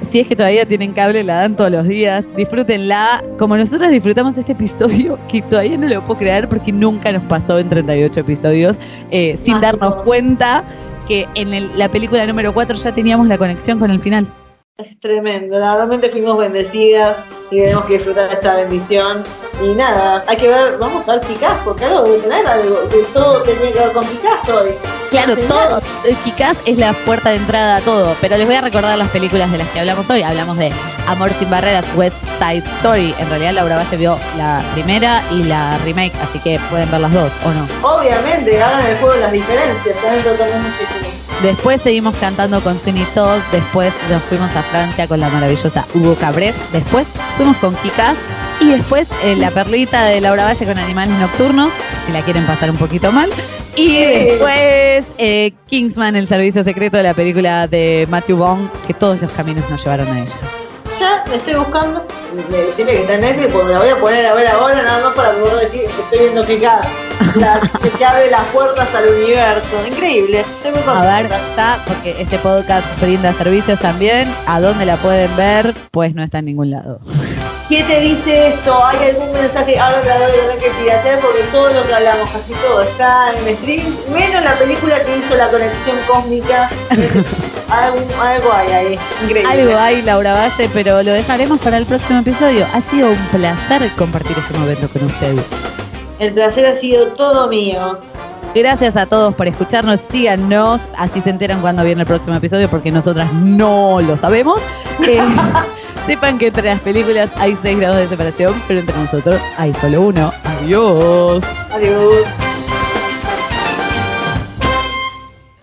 Si 0.08 0.20
es 0.20 0.26
que 0.28 0.36
todavía 0.36 0.64
tienen 0.64 0.92
cable, 0.92 1.24
la 1.24 1.36
dan 1.40 1.56
todos 1.56 1.70
los 1.72 1.88
días. 1.88 2.24
Disfrútenla. 2.36 3.22
Como 3.38 3.56
nosotros 3.56 3.90
disfrutamos 3.90 4.38
este 4.38 4.52
episodio, 4.52 5.18
que 5.28 5.42
todavía 5.42 5.76
no 5.76 5.88
lo 5.88 6.04
puedo 6.04 6.18
creer 6.20 6.48
porque 6.48 6.70
nunca 6.72 7.10
nos 7.12 7.24
pasó 7.24 7.58
en 7.58 7.68
38 7.68 8.20
episodios, 8.20 8.78
eh, 9.10 9.36
sin 9.36 9.60
darnos 9.60 9.96
no. 9.96 10.02
cuenta 10.04 10.62
que 11.08 11.26
en 11.34 11.52
el- 11.52 11.70
la 11.76 11.88
película 11.90 12.24
número 12.26 12.54
4 12.54 12.76
ya 12.76 12.94
teníamos 12.94 13.26
la 13.26 13.36
conexión 13.36 13.78
con 13.80 13.90
el 13.90 14.00
final. 14.00 14.26
Es 14.80 14.98
tremendo, 15.00 15.58
la- 15.58 15.76
realmente 15.76 16.08
fuimos 16.08 16.38
bendecidas 16.38 17.16
y 17.50 17.58
tenemos 17.58 17.84
que 17.84 17.94
disfrutar 17.98 18.28
de 18.28 18.34
esta 18.34 18.54
bendición. 18.56 19.22
Y 19.62 19.74
nada, 19.74 20.24
hay 20.26 20.36
que 20.38 20.48
ver, 20.48 20.78
vamos 20.78 21.06
a 21.06 21.16
ver 21.16 21.20
porque 21.64 21.84
algo 21.84 22.02
debe 22.02 22.18
tener, 22.18 22.46
algo, 22.46 22.76
de 22.90 23.02
todo 23.12 23.42
tenía 23.42 23.72
que 23.72 23.78
ver 23.78 23.92
con 23.92 24.04
hoy. 24.06 24.74
Claro, 25.10 25.36
todo, 25.36 25.78
eh, 26.04 26.16
Kikaz 26.24 26.56
es 26.64 26.78
la 26.78 26.92
puerta 27.04 27.30
de 27.30 27.36
entrada 27.36 27.76
a 27.76 27.80
todo, 27.80 28.14
pero 28.22 28.38
les 28.38 28.46
voy 28.46 28.54
a 28.54 28.60
recordar 28.62 28.96
las 28.96 29.08
películas 29.10 29.52
de 29.52 29.58
las 29.58 29.68
que 29.68 29.80
hablamos 29.80 30.08
hoy. 30.08 30.22
Hablamos 30.22 30.56
de 30.56 30.72
Amor 31.08 31.30
sin 31.32 31.50
barreras, 31.50 31.84
West 31.96 32.16
Side 32.38 32.64
Story. 32.78 33.14
En 33.18 33.28
realidad 33.28 33.52
Laura 33.52 33.76
Valle 33.76 33.96
vio 33.96 34.16
la 34.38 34.62
primera 34.72 35.20
y 35.30 35.42
la 35.42 35.76
remake, 35.84 36.14
así 36.22 36.38
que 36.38 36.58
pueden 36.70 36.90
ver 36.90 37.00
las 37.00 37.12
dos, 37.12 37.32
¿o 37.44 37.50
no? 37.50 37.96
Obviamente, 37.98 38.62
hagan 38.62 38.86
el 38.86 38.96
juego 38.96 39.16
las 39.16 39.32
diferencias, 39.32 39.96
también 40.00 40.22
totalmente 40.22 40.84
Después 41.42 41.80
seguimos 41.80 42.14
cantando 42.18 42.60
con 42.60 42.78
Sweeney 42.78 43.06
Todd, 43.14 43.38
después 43.50 43.92
nos 44.10 44.22
fuimos 44.24 44.54
a 44.54 44.62
Francia 44.62 45.08
con 45.08 45.20
la 45.20 45.30
maravillosa 45.30 45.86
Hugo 45.94 46.14
Cabret, 46.14 46.54
después 46.70 47.06
fuimos 47.38 47.56
con 47.56 47.74
Kikaz 47.76 48.16
y 48.60 48.70
después 48.70 49.08
eh, 49.24 49.36
la 49.36 49.50
perlita 49.50 50.04
de 50.04 50.20
Laura 50.20 50.44
Valle 50.44 50.66
con 50.66 50.78
Animales 50.78 51.18
Nocturnos, 51.18 51.72
si 52.04 52.12
la 52.12 52.22
quieren 52.22 52.44
pasar 52.44 52.70
un 52.70 52.76
poquito 52.76 53.10
mal. 53.10 53.30
Y 53.74 54.04
después 54.04 55.06
eh, 55.16 55.52
Kingsman, 55.66 56.14
el 56.16 56.28
servicio 56.28 56.62
secreto 56.62 56.98
de 56.98 57.04
la 57.04 57.14
película 57.14 57.66
de 57.66 58.06
Matthew 58.10 58.36
Vaughn, 58.36 58.70
que 58.86 58.92
todos 58.92 59.22
los 59.22 59.30
caminos 59.32 59.68
nos 59.70 59.82
llevaron 59.82 60.08
a 60.08 60.20
ella. 60.20 60.38
La 61.28 61.36
estoy 61.36 61.54
buscando. 61.54 62.06
Decirle 62.50 62.92
que 62.92 63.00
está 63.00 63.14
en 63.14 63.20
Netflix 63.20 63.52
porque 63.52 63.72
la 63.72 63.78
voy 63.78 63.88
a 63.88 63.96
poner 63.96 64.26
a 64.26 64.34
ver 64.34 64.48
ahora, 64.48 64.82
nada 64.82 65.04
más 65.04 65.14
para 65.14 65.32
poder 65.32 65.70
decir 65.70 65.82
que 65.82 66.02
estoy 66.02 66.18
viendo 66.18 66.44
que 66.44 66.60
cada. 66.60 66.88
La, 67.36 67.60
que 67.96 68.04
abre 68.04 68.30
las 68.30 68.44
puertas 68.46 68.88
al 68.94 69.08
universo. 69.08 69.86
Increíble. 69.86 70.40
Estoy 70.40 70.72
muy 70.72 70.82
A 70.86 71.20
ver, 71.20 71.30
ya, 71.56 71.78
porque 71.86 72.20
este 72.20 72.38
podcast 72.38 72.84
brinda 73.00 73.32
servicios 73.32 73.78
también. 73.78 74.32
¿A 74.46 74.60
dónde 74.60 74.86
la 74.86 74.96
pueden 74.96 75.34
ver? 75.36 75.74
Pues 75.90 76.14
no 76.14 76.22
está 76.22 76.38
en 76.38 76.46
ningún 76.46 76.70
lado. 76.70 77.00
¿Qué 77.68 77.84
te 77.84 78.00
dice 78.00 78.48
esto? 78.48 78.84
¿Hay 78.84 79.10
algún 79.10 79.32
mensaje? 79.32 79.78
Ahora 79.78 80.02
la 80.04 80.16
voy 80.16 80.24
a 80.24 80.32
tener 80.32 80.58
que 80.58 80.70
piratear 80.82 81.20
porque 81.20 81.42
todo 81.52 81.68
lo 81.72 81.86
que 81.86 81.94
hablamos, 81.94 82.28
casi 82.30 82.52
todo, 82.54 82.82
está 82.82 83.32
en 83.32 83.56
stream, 83.58 83.96
menos 84.12 84.42
la 84.42 84.54
película 84.54 85.00
que 85.04 85.18
hizo 85.18 85.36
la 85.36 85.48
conexión 85.48 85.96
cósmica. 86.08 86.68
algo, 87.70 88.52
hay 88.52 88.72
ahí, 88.72 88.98
increíble. 89.22 89.50
Algo 89.50 89.78
hay, 89.78 90.02
Laura 90.02 90.34
Valle, 90.34 90.68
pero 90.72 91.02
lo 91.02 91.12
dejaremos 91.12 91.60
para 91.60 91.78
el 91.78 91.86
próximo 91.86 92.20
episodio. 92.20 92.66
Ha 92.74 92.80
sido 92.80 93.10
un 93.10 93.26
placer 93.28 93.88
compartir 93.96 94.36
este 94.36 94.58
momento 94.58 94.88
con 94.88 95.04
usted. 95.04 95.36
El 96.18 96.32
placer 96.32 96.66
ha 96.66 96.76
sido 96.76 97.12
todo 97.12 97.48
mío. 97.48 97.98
Gracias 98.54 98.96
a 98.96 99.06
todos 99.06 99.34
por 99.34 99.46
escucharnos. 99.46 100.00
Síganos, 100.00 100.88
así 100.96 101.20
se 101.20 101.30
enteran 101.30 101.60
cuando 101.60 101.84
viene 101.84 102.02
el 102.02 102.06
próximo 102.06 102.34
episodio, 102.36 102.68
porque 102.68 102.90
nosotras 102.90 103.32
no 103.32 104.00
lo 104.00 104.16
sabemos. 104.16 104.60
Eh, 105.02 105.18
sepan 106.06 106.36
que 106.36 106.48
entre 106.48 106.64
las 106.64 106.78
películas 106.80 107.30
hay 107.36 107.56
seis 107.62 107.78
grados 107.78 107.96
de 107.96 108.08
separación, 108.08 108.54
pero 108.68 108.80
entre 108.80 108.94
nosotros 108.94 109.40
hay 109.56 109.72
solo 109.80 110.02
uno. 110.02 110.30
Adiós. 110.44 111.42
Adiós. 111.72 112.26